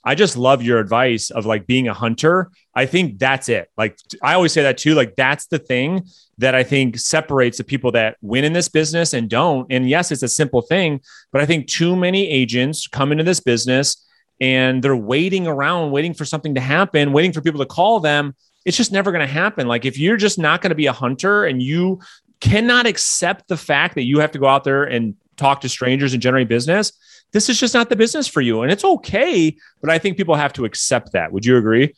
I 0.04 0.14
just 0.14 0.36
love 0.36 0.62
your 0.62 0.78
advice 0.78 1.30
of 1.30 1.46
like 1.46 1.66
being 1.66 1.88
a 1.88 1.94
hunter. 1.94 2.50
I 2.74 2.86
think 2.86 3.18
that's 3.18 3.48
it. 3.48 3.68
Like 3.76 3.98
I 4.22 4.34
always 4.34 4.52
say 4.52 4.62
that 4.62 4.78
too. 4.78 4.94
Like 4.94 5.16
that's 5.16 5.46
the 5.46 5.58
thing 5.58 6.06
that 6.38 6.54
I 6.54 6.64
think 6.64 6.98
separates 6.98 7.58
the 7.58 7.64
people 7.64 7.92
that 7.92 8.16
win 8.20 8.44
in 8.44 8.52
this 8.52 8.68
business 8.68 9.12
and 9.12 9.28
don't. 9.28 9.66
And 9.70 9.88
yes, 9.88 10.10
it's 10.10 10.22
a 10.22 10.28
simple 10.28 10.62
thing, 10.62 11.00
but 11.30 11.40
I 11.40 11.46
think 11.46 11.68
too 11.68 11.94
many 11.94 12.28
agents 12.28 12.86
come 12.88 13.12
into 13.12 13.24
this 13.24 13.40
business 13.40 14.08
and 14.40 14.82
they're 14.82 14.96
waiting 14.96 15.46
around, 15.46 15.92
waiting 15.92 16.14
for 16.14 16.24
something 16.24 16.54
to 16.54 16.60
happen, 16.60 17.12
waiting 17.12 17.32
for 17.32 17.42
people 17.42 17.60
to 17.60 17.66
call 17.66 18.00
them. 18.00 18.34
It's 18.64 18.76
just 18.76 18.92
never 18.92 19.12
going 19.12 19.26
to 19.26 19.32
happen. 19.32 19.68
Like 19.68 19.84
if 19.84 19.98
you're 19.98 20.16
just 20.16 20.38
not 20.38 20.62
going 20.62 20.70
to 20.70 20.76
be 20.76 20.86
a 20.86 20.92
hunter 20.92 21.44
and 21.44 21.62
you 21.62 22.00
cannot 22.40 22.86
accept 22.86 23.46
the 23.46 23.56
fact 23.56 23.94
that 23.94 24.04
you 24.04 24.18
have 24.18 24.32
to 24.32 24.38
go 24.38 24.46
out 24.46 24.64
there 24.64 24.84
and 24.84 25.14
talk 25.36 25.60
to 25.62 25.68
strangers 25.68 26.12
and 26.12 26.22
generate 26.22 26.48
business, 26.48 26.92
this 27.32 27.48
is 27.48 27.58
just 27.58 27.74
not 27.74 27.88
the 27.88 27.96
business 27.96 28.28
for 28.28 28.40
you. 28.40 28.62
And 28.62 28.70
it's 28.70 28.84
okay, 28.84 29.56
but 29.80 29.90
I 29.90 29.98
think 29.98 30.16
people 30.16 30.34
have 30.34 30.52
to 30.54 30.64
accept 30.64 31.12
that. 31.12 31.32
Would 31.32 31.46
you 31.46 31.56
agree? 31.56 31.94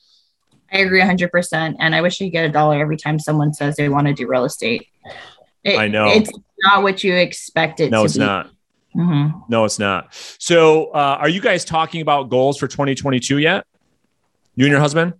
I 0.72 0.78
agree 0.78 1.00
100%. 1.00 1.76
And 1.78 1.94
I 1.94 2.00
wish 2.00 2.20
you 2.20 2.30
get 2.30 2.44
a 2.44 2.48
dollar 2.48 2.80
every 2.80 2.96
time 2.96 3.18
someone 3.18 3.52
says 3.52 3.76
they 3.76 3.88
want 3.88 4.06
to 4.06 4.12
do 4.14 4.26
real 4.26 4.44
estate. 4.44 4.86
It- 5.62 5.78
I 5.78 5.88
know. 5.88 6.08
It's 6.08 6.30
not 6.62 6.82
what 6.82 7.02
you 7.04 7.14
expect 7.14 7.80
it 7.80 7.90
No, 7.90 8.04
it's 8.04 8.14
be. 8.14 8.20
not. 8.20 8.50
Mhm. 8.96 9.42
No, 9.48 9.64
it's 9.64 9.78
not. 9.80 10.14
So, 10.38 10.86
uh, 10.92 11.18
are 11.20 11.28
you 11.28 11.40
guys 11.40 11.64
talking 11.64 12.00
about 12.00 12.28
goals 12.30 12.58
for 12.58 12.68
2022 12.68 13.38
yet? 13.38 13.66
You 14.54 14.66
and 14.66 14.70
your 14.70 14.80
husband? 14.80 15.14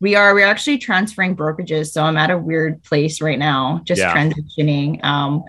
We 0.00 0.16
are 0.16 0.34
we're 0.34 0.44
actually 0.46 0.78
transferring 0.78 1.36
brokerages, 1.36 1.92
so 1.92 2.02
I'm 2.02 2.16
at 2.16 2.30
a 2.32 2.36
weird 2.38 2.82
place 2.82 3.20
right 3.20 3.38
now, 3.38 3.80
just 3.84 4.00
Yeah. 4.00 4.12
transitioning. 4.12 5.04
Um, 5.04 5.44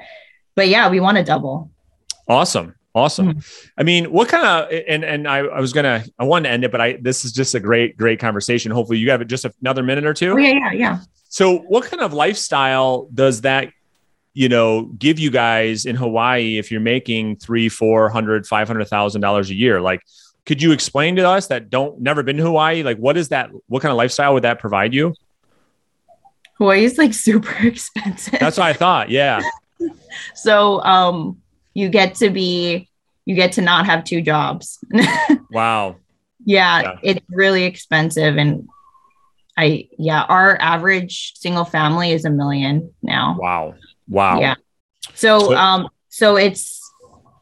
but 0.56 0.68
yeah, 0.68 0.88
we 0.90 1.00
want 1.00 1.18
to 1.18 1.24
double. 1.24 1.72
Awesome. 2.28 2.76
Awesome. 2.96 3.32
Hmm. 3.32 3.40
I 3.78 3.84
mean, 3.84 4.12
what 4.12 4.30
kind 4.30 4.46
of 4.46 4.72
and 4.88 5.04
and 5.04 5.28
I, 5.28 5.40
I 5.40 5.60
was 5.60 5.74
gonna 5.74 6.04
I 6.20 6.26
wanted 6.26 6.50
to 6.50 6.54
end 6.54 6.64
it, 6.64 6.72
but 6.72 6.80
I 6.80 6.98
this 7.02 7.26
is 7.26 7.32
just 7.32 7.56
a 7.56 7.60
great, 7.60 7.98
great 7.98 8.20
conversation. 8.20 8.72
Hopefully 8.72 9.00
you 9.00 9.10
have 9.10 9.26
just 9.26 9.46
another 9.62 9.82
minute 9.82 10.06
or 10.06 10.14
two. 10.14 10.34
Oh, 10.34 10.38
yeah, 10.38 10.54
yeah, 10.54 10.72
yeah. 10.72 11.00
So, 11.28 11.58
what 11.58 11.86
kind 11.86 12.04
of 12.04 12.14
lifestyle 12.14 13.08
does 13.12 13.42
that, 13.42 13.70
you 14.36 14.48
know, 14.48 14.84
give 14.84 15.18
you 15.18 15.32
guys 15.32 15.88
in 15.88 15.96
Hawaii 15.96 16.60
if 16.60 16.70
you're 16.70 16.82
making 16.82 17.38
three, 17.38 17.68
four 17.68 18.10
hundred, 18.10 18.46
five 18.46 18.68
hundred 18.68 18.86
thousand 18.86 19.22
dollars 19.22 19.50
a 19.50 19.56
year? 19.56 19.82
Like, 19.82 20.02
could 20.46 20.62
you 20.62 20.72
explain 20.72 21.16
to 21.16 21.28
us 21.28 21.48
that 21.48 21.72
don't 21.72 22.00
never 22.00 22.22
been 22.22 22.38
to 22.38 22.44
Hawaii? 22.44 22.84
Like, 22.84 22.98
what 22.98 23.18
is 23.18 23.30
that? 23.30 23.50
What 23.66 23.82
kind 23.82 23.92
of 23.92 23.98
lifestyle 23.98 24.36
would 24.36 24.44
that 24.44 24.60
provide 24.60 24.94
you? 24.94 25.16
Hawaii 26.60 26.84
is 26.84 27.00
like 27.00 27.14
super 27.16 27.56
expensive. 27.66 28.40
That's 28.40 28.60
what 28.60 28.68
I 28.68 28.74
thought. 28.74 29.10
Yeah, 29.10 29.42
so 30.36 30.80
um 30.84 31.42
you 31.74 31.90
get 31.90 32.16
to 32.16 32.30
be 32.30 32.90
you 33.26 33.36
get 33.36 33.54
to 33.54 33.62
not 33.62 33.86
have 33.86 34.04
two 34.04 34.22
jobs. 34.22 34.80
wow. 35.52 35.96
Yeah, 36.46 36.82
yeah, 36.82 36.98
it's 37.02 37.26
really 37.30 37.64
expensive 37.64 38.38
and 38.38 38.68
I 39.58 39.88
yeah, 39.98 40.24
our 40.24 40.60
average 40.60 41.34
single 41.36 41.66
family 41.66 42.12
is 42.12 42.26
a 42.26 42.30
million 42.30 42.94
now. 43.02 43.38
Wow. 43.40 43.76
Wow. 44.08 44.40
Yeah. 44.40 44.56
So, 45.14 45.40
so 45.40 45.56
um 45.56 45.90
so 46.10 46.36
it's 46.36 46.82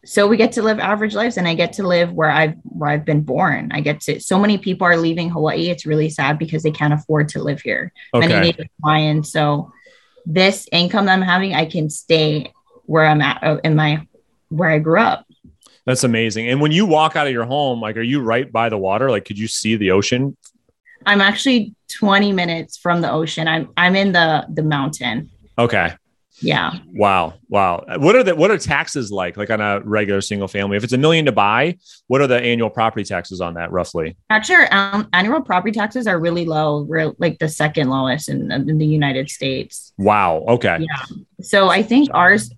so 0.03 0.27
we 0.27 0.37
get 0.37 0.53
to 0.53 0.63
live 0.63 0.79
average 0.79 1.13
lives 1.13 1.37
and 1.37 1.47
I 1.47 1.53
get 1.53 1.73
to 1.73 1.83
live 1.87 2.11
where 2.11 2.31
I've 2.31 2.55
where 2.63 2.89
I've 2.89 3.05
been 3.05 3.21
born. 3.21 3.71
I 3.71 3.81
get 3.81 4.01
to 4.01 4.19
so 4.19 4.39
many 4.39 4.57
people 4.57 4.87
are 4.87 4.97
leaving 4.97 5.29
Hawaii. 5.29 5.69
It's 5.69 5.85
really 5.85 6.09
sad 6.09 6.39
because 6.39 6.63
they 6.63 6.71
can't 6.71 6.93
afford 6.93 7.29
to 7.29 7.43
live 7.43 7.61
here. 7.61 7.93
Okay. 8.13 8.27
Many 8.27 8.47
Native 8.47 8.67
Hawaiians. 8.81 9.31
So 9.31 9.71
this 10.25 10.67
income 10.71 11.05
that 11.05 11.13
I'm 11.13 11.21
having, 11.21 11.53
I 11.53 11.65
can 11.65 11.89
stay 11.89 12.51
where 12.85 13.05
I'm 13.05 13.21
at 13.21 13.43
uh, 13.43 13.57
in 13.63 13.75
my 13.75 14.05
where 14.51 14.69
I 14.69 14.79
grew 14.79 14.99
up. 14.99 15.25
That's 15.85 16.03
amazing. 16.03 16.47
And 16.49 16.61
when 16.61 16.71
you 16.71 16.85
walk 16.85 17.15
out 17.15 17.25
of 17.25 17.33
your 17.33 17.45
home, 17.45 17.81
like, 17.81 17.97
are 17.97 18.01
you 18.01 18.21
right 18.21 18.51
by 18.51 18.69
the 18.69 18.77
water? 18.77 19.09
Like, 19.09 19.25
could 19.25 19.39
you 19.39 19.47
see 19.47 19.75
the 19.75 19.91
ocean? 19.91 20.37
I'm 21.05 21.21
actually 21.21 21.73
20 21.97 22.31
minutes 22.31 22.77
from 22.77 23.01
the 23.01 23.11
ocean. 23.11 23.47
I'm 23.47 23.69
I'm 23.75 23.95
in 23.95 24.11
the 24.11 24.45
the 24.53 24.61
mountain. 24.61 25.31
Okay. 25.57 25.95
Yeah. 26.43 26.73
Wow. 26.93 27.35
Wow. 27.49 27.83
What 27.97 28.15
are 28.15 28.23
the 28.23 28.35
what 28.35 28.51
are 28.51 28.57
taxes 28.57 29.11
like? 29.11 29.37
Like 29.37 29.49
on 29.49 29.61
a 29.61 29.79
regular 29.81 30.21
single 30.21 30.47
family? 30.47 30.77
If 30.77 30.83
it's 30.83 30.93
a 30.93 30.97
million 30.97 31.25
to 31.25 31.31
buy, 31.31 31.77
what 32.07 32.21
are 32.21 32.27
the 32.27 32.39
annual 32.39 32.69
property 32.69 33.03
taxes 33.03 33.41
on 33.41 33.53
that 33.55 33.71
roughly? 33.71 34.17
Actually, 34.29 34.65
um, 34.67 35.07
annual 35.13 35.41
property 35.41 35.71
taxes 35.71 36.07
are 36.07 36.19
really 36.19 36.45
low. 36.45 36.81
We're 36.83 37.13
like 37.19 37.39
the 37.39 37.47
second 37.49 37.89
lowest 37.89 38.27
in, 38.27 38.51
in 38.51 38.77
the 38.77 38.85
United 38.85 39.29
States. 39.29 39.93
Wow. 39.97 40.43
Okay. 40.47 40.79
Yeah. 40.79 41.17
So 41.41 41.69
I 41.69 41.83
think 41.83 42.09
ours 42.13 42.51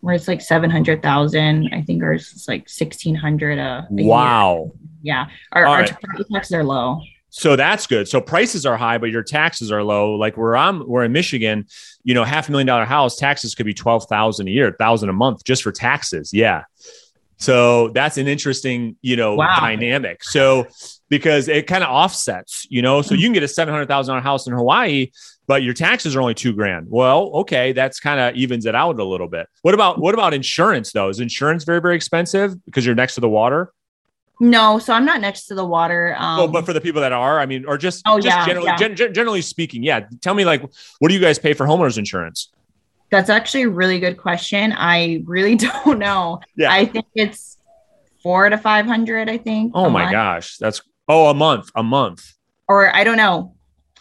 where 0.00 0.14
it's 0.14 0.28
like 0.28 0.40
700,000. 0.40 1.70
I 1.72 1.82
think 1.82 2.02
ours 2.02 2.32
is 2.32 2.48
like 2.48 2.62
1600 2.62 3.58
a, 3.58 3.88
a 3.90 4.04
wow. 4.04 4.56
Year. 4.56 4.72
Yeah. 5.02 5.26
Our, 5.52 5.66
our 5.66 5.80
right. 5.80 5.96
taxes 6.32 6.52
are 6.52 6.64
low. 6.64 7.00
So 7.30 7.54
that's 7.54 7.86
good. 7.86 8.08
So 8.08 8.20
prices 8.20 8.66
are 8.66 8.76
high, 8.76 8.98
but 8.98 9.10
your 9.10 9.22
taxes 9.22 9.70
are 9.70 9.84
low. 9.84 10.14
Like 10.14 10.36
where 10.36 10.56
I'm, 10.56 10.86
we're 10.88 11.04
in 11.04 11.12
Michigan, 11.12 11.66
you 12.02 12.12
know, 12.12 12.24
half 12.24 12.48
a 12.48 12.50
million 12.50 12.66
dollar 12.66 12.84
house 12.84 13.16
taxes 13.16 13.54
could 13.54 13.66
be 13.66 13.74
12,000 13.74 14.48
a 14.48 14.50
year, 14.50 14.74
thousand 14.78 15.10
a 15.10 15.12
month 15.12 15.44
just 15.44 15.62
for 15.62 15.70
taxes. 15.70 16.32
Yeah. 16.32 16.64
So 17.36 17.88
that's 17.88 18.18
an 18.18 18.28
interesting, 18.28 18.96
you 19.00 19.16
know, 19.16 19.34
wow. 19.36 19.56
dynamic. 19.60 20.22
So 20.24 20.66
because 21.08 21.48
it 21.48 21.66
kind 21.66 21.82
of 21.82 21.88
offsets, 21.88 22.66
you 22.68 22.82
know, 22.82 23.00
so 23.00 23.14
you 23.14 23.26
can 23.26 23.32
get 23.32 23.42
a 23.42 23.46
$700,000 23.46 24.22
house 24.22 24.46
in 24.46 24.52
Hawaii, 24.52 25.10
but 25.50 25.64
your 25.64 25.74
taxes 25.74 26.14
are 26.14 26.20
only 26.20 26.32
two 26.32 26.52
grand. 26.52 26.86
Well, 26.88 27.22
okay. 27.40 27.72
That's 27.72 27.98
kind 27.98 28.20
of 28.20 28.36
evens 28.36 28.66
it 28.66 28.76
out 28.76 29.00
a 29.00 29.04
little 29.04 29.26
bit. 29.26 29.48
What 29.62 29.74
about, 29.74 29.98
what 29.98 30.14
about 30.14 30.32
insurance 30.32 30.92
though? 30.92 31.08
Is 31.08 31.18
insurance 31.18 31.64
very, 31.64 31.80
very 31.80 31.96
expensive 31.96 32.64
because 32.66 32.86
you're 32.86 32.94
next 32.94 33.16
to 33.16 33.20
the 33.20 33.28
water? 33.28 33.72
No, 34.38 34.78
so 34.78 34.92
I'm 34.92 35.04
not 35.04 35.20
next 35.20 35.46
to 35.46 35.56
the 35.56 35.64
water. 35.64 36.14
Um, 36.16 36.38
oh, 36.38 36.46
but 36.46 36.64
for 36.64 36.72
the 36.72 36.80
people 36.80 37.00
that 37.00 37.10
are, 37.10 37.40
I 37.40 37.46
mean, 37.46 37.64
or 37.66 37.78
just, 37.78 38.02
oh, 38.06 38.20
just 38.20 38.26
yeah, 38.26 38.46
generally, 38.46 38.66
yeah. 38.68 38.76
Gen- 38.76 39.12
generally 39.12 39.42
speaking, 39.42 39.82
yeah. 39.82 40.06
Tell 40.20 40.34
me, 40.34 40.44
like, 40.44 40.62
what 41.00 41.08
do 41.08 41.14
you 41.14 41.20
guys 41.20 41.36
pay 41.36 41.52
for 41.52 41.66
homeowners 41.66 41.98
insurance? 41.98 42.52
That's 43.10 43.28
actually 43.28 43.62
a 43.64 43.70
really 43.70 43.98
good 43.98 44.18
question. 44.18 44.72
I 44.76 45.24
really 45.26 45.56
don't 45.84 45.98
know. 45.98 46.38
Yeah. 46.56 46.70
I 46.70 46.84
think 46.84 47.06
it's 47.16 47.58
four 48.22 48.48
to 48.48 48.56
500, 48.56 49.28
I 49.28 49.36
think. 49.36 49.72
Oh 49.74 49.90
my 49.90 50.02
month. 50.02 50.12
gosh. 50.12 50.58
That's, 50.58 50.80
oh, 51.08 51.28
a 51.28 51.34
month, 51.34 51.72
a 51.74 51.82
month. 51.82 52.34
Or 52.68 52.94
I 52.94 53.02
don't 53.02 53.16
know. 53.16 53.56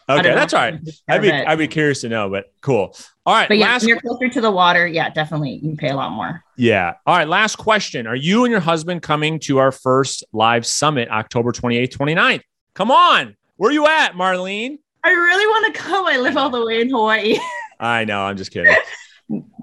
Okay, 0.09 0.33
that's 0.33 0.53
all 0.53 0.61
right. 0.61 0.79
I'd 1.07 1.21
be 1.21 1.31
I'd 1.31 1.57
be 1.57 1.67
curious 1.67 2.01
to 2.01 2.09
know, 2.09 2.29
but 2.29 2.45
cool. 2.61 2.95
All 3.25 3.35
right. 3.35 3.47
But 3.47 3.57
yeah, 3.57 3.73
last... 3.73 3.85
you're 3.85 3.99
closer 3.99 4.27
to 4.27 4.41
the 4.41 4.49
water. 4.49 4.87
Yeah, 4.87 5.11
definitely. 5.11 5.59
You 5.61 5.75
pay 5.75 5.89
a 5.89 5.95
lot 5.95 6.11
more. 6.11 6.43
Yeah. 6.57 6.95
All 7.05 7.15
right. 7.15 7.27
Last 7.27 7.57
question. 7.57 8.07
Are 8.07 8.15
you 8.15 8.43
and 8.43 8.51
your 8.51 8.59
husband 8.59 9.03
coming 9.03 9.39
to 9.41 9.59
our 9.59 9.71
first 9.71 10.23
live 10.33 10.65
summit 10.65 11.09
October 11.09 11.51
28th, 11.51 11.95
29th? 11.95 12.41
Come 12.73 12.89
on. 12.89 13.35
Where 13.57 13.69
are 13.69 13.73
you 13.73 13.85
at, 13.85 14.13
Marlene? 14.13 14.79
I 15.03 15.11
really 15.11 15.45
want 15.45 15.75
to 15.75 15.79
come. 15.79 16.07
I 16.07 16.17
live 16.17 16.37
all 16.37 16.49
the 16.49 16.65
way 16.65 16.81
in 16.81 16.89
Hawaii. 16.89 17.37
I 17.79 18.05
know. 18.05 18.21
I'm 18.21 18.35
just 18.35 18.51
kidding. 18.51 18.75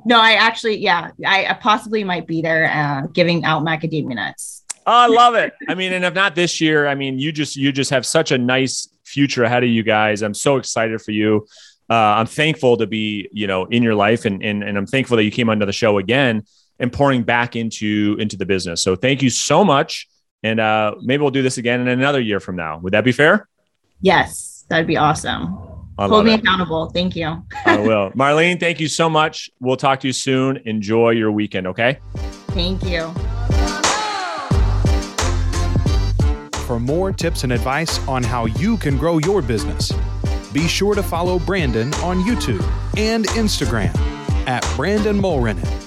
no, 0.05 0.21
I 0.21 0.33
actually, 0.33 0.79
yeah, 0.79 1.11
I, 1.27 1.47
I 1.47 1.55
possibly 1.55 2.05
might 2.05 2.27
be 2.27 2.41
there 2.41 2.71
uh, 2.71 3.07
giving 3.09 3.45
out 3.45 3.63
macadamia 3.63 4.15
nuts. 4.15 4.63
Oh, 4.87 4.93
I 4.93 5.07
love 5.09 5.35
it. 5.35 5.53
I 5.69 5.75
mean, 5.75 5.93
and 5.93 6.05
if 6.05 6.15
not 6.15 6.37
this 6.37 6.61
year, 6.61 6.87
I 6.87 6.95
mean, 6.95 7.19
you 7.19 7.33
just 7.33 7.57
you 7.57 7.73
just 7.73 7.91
have 7.91 8.07
such 8.07 8.31
a 8.31 8.39
nice 8.39 8.89
future 9.07 9.45
ahead 9.45 9.65
of 9.65 9.71
you 9.71 9.83
guys. 9.83 10.23
I'm 10.23 10.35
so 10.35 10.57
excited 10.57 11.01
for 11.01 11.13
you. 11.13 11.47
Uh, 11.89 11.95
I'm 11.95 12.27
thankful 12.27 12.77
to 12.79 12.87
be, 12.87 13.29
you 13.33 13.47
know, 13.47 13.65
in 13.67 13.83
your 13.83 13.95
life 13.95 14.25
and, 14.25 14.43
and, 14.43 14.65
and 14.65 14.77
I'm 14.77 14.87
thankful 14.87 15.17
that 15.17 15.25
you 15.25 15.31
came 15.31 15.49
onto 15.49 15.65
the 15.65 15.73
show 15.73 15.99
again 15.99 16.43
and 16.79 16.93
pouring 16.93 17.23
back 17.23 17.57
into, 17.57 18.17
into 18.19 18.37
the 18.37 18.45
business. 18.45 18.83
So 18.83 18.97
thank 18.97 19.23
you 19.23 19.31
so 19.31 19.65
much. 19.65 20.09
And 20.43 20.61
uh, 20.61 20.97
maybe 21.01 21.23
we'll 21.23 21.31
do 21.31 21.43
this 21.43 21.59
again 21.59 21.81
in 21.81 21.89
another 21.89 22.21
year 22.21 22.41
from 22.41 22.57
now. 22.57 22.79
Would 22.79 22.93
that 22.93 23.05
be 23.05 23.13
fair? 23.13 23.49
Yes, 24.01 24.65
that'd 24.69 24.87
be 24.87 24.97
awesome. 24.97 25.47
Hold 25.99 26.27
me 26.27 26.35
it. 26.35 26.41
accountable. 26.41 26.91
Thank 26.91 27.17
you. 27.17 27.43
I 27.65 27.77
will. 27.81 28.11
Marlene, 28.11 28.61
thank 28.61 28.81
you 28.81 28.89
so 28.89 29.09
much. 29.09 29.49
We'll 29.61 29.77
talk 29.77 30.01
to 30.01 30.07
you 30.07 30.13
soon. 30.13 30.59
Enjoy 30.67 31.11
your 31.11 31.33
weekend. 31.33 31.67
Okay. 31.69 31.99
Thank 32.49 32.85
you. 32.85 33.13
For 36.67 36.81
more 36.81 37.13
tips 37.13 37.45
and 37.45 37.53
advice 37.53 37.99
on 38.09 38.23
how 38.23 38.47
you 38.47 38.77
can 38.77 38.99
grow 38.99 39.19
your 39.19 39.41
business. 39.41 39.93
Be 40.53 40.67
sure 40.67 40.95
to 40.95 41.03
follow 41.03 41.39
Brandon 41.39 41.95
on 41.95 42.23
YouTube 42.23 42.65
and 42.97 43.27
Instagram 43.29 43.97
at 44.47 44.67
Brandon 44.77 45.17
Mulrenin. 45.17 45.86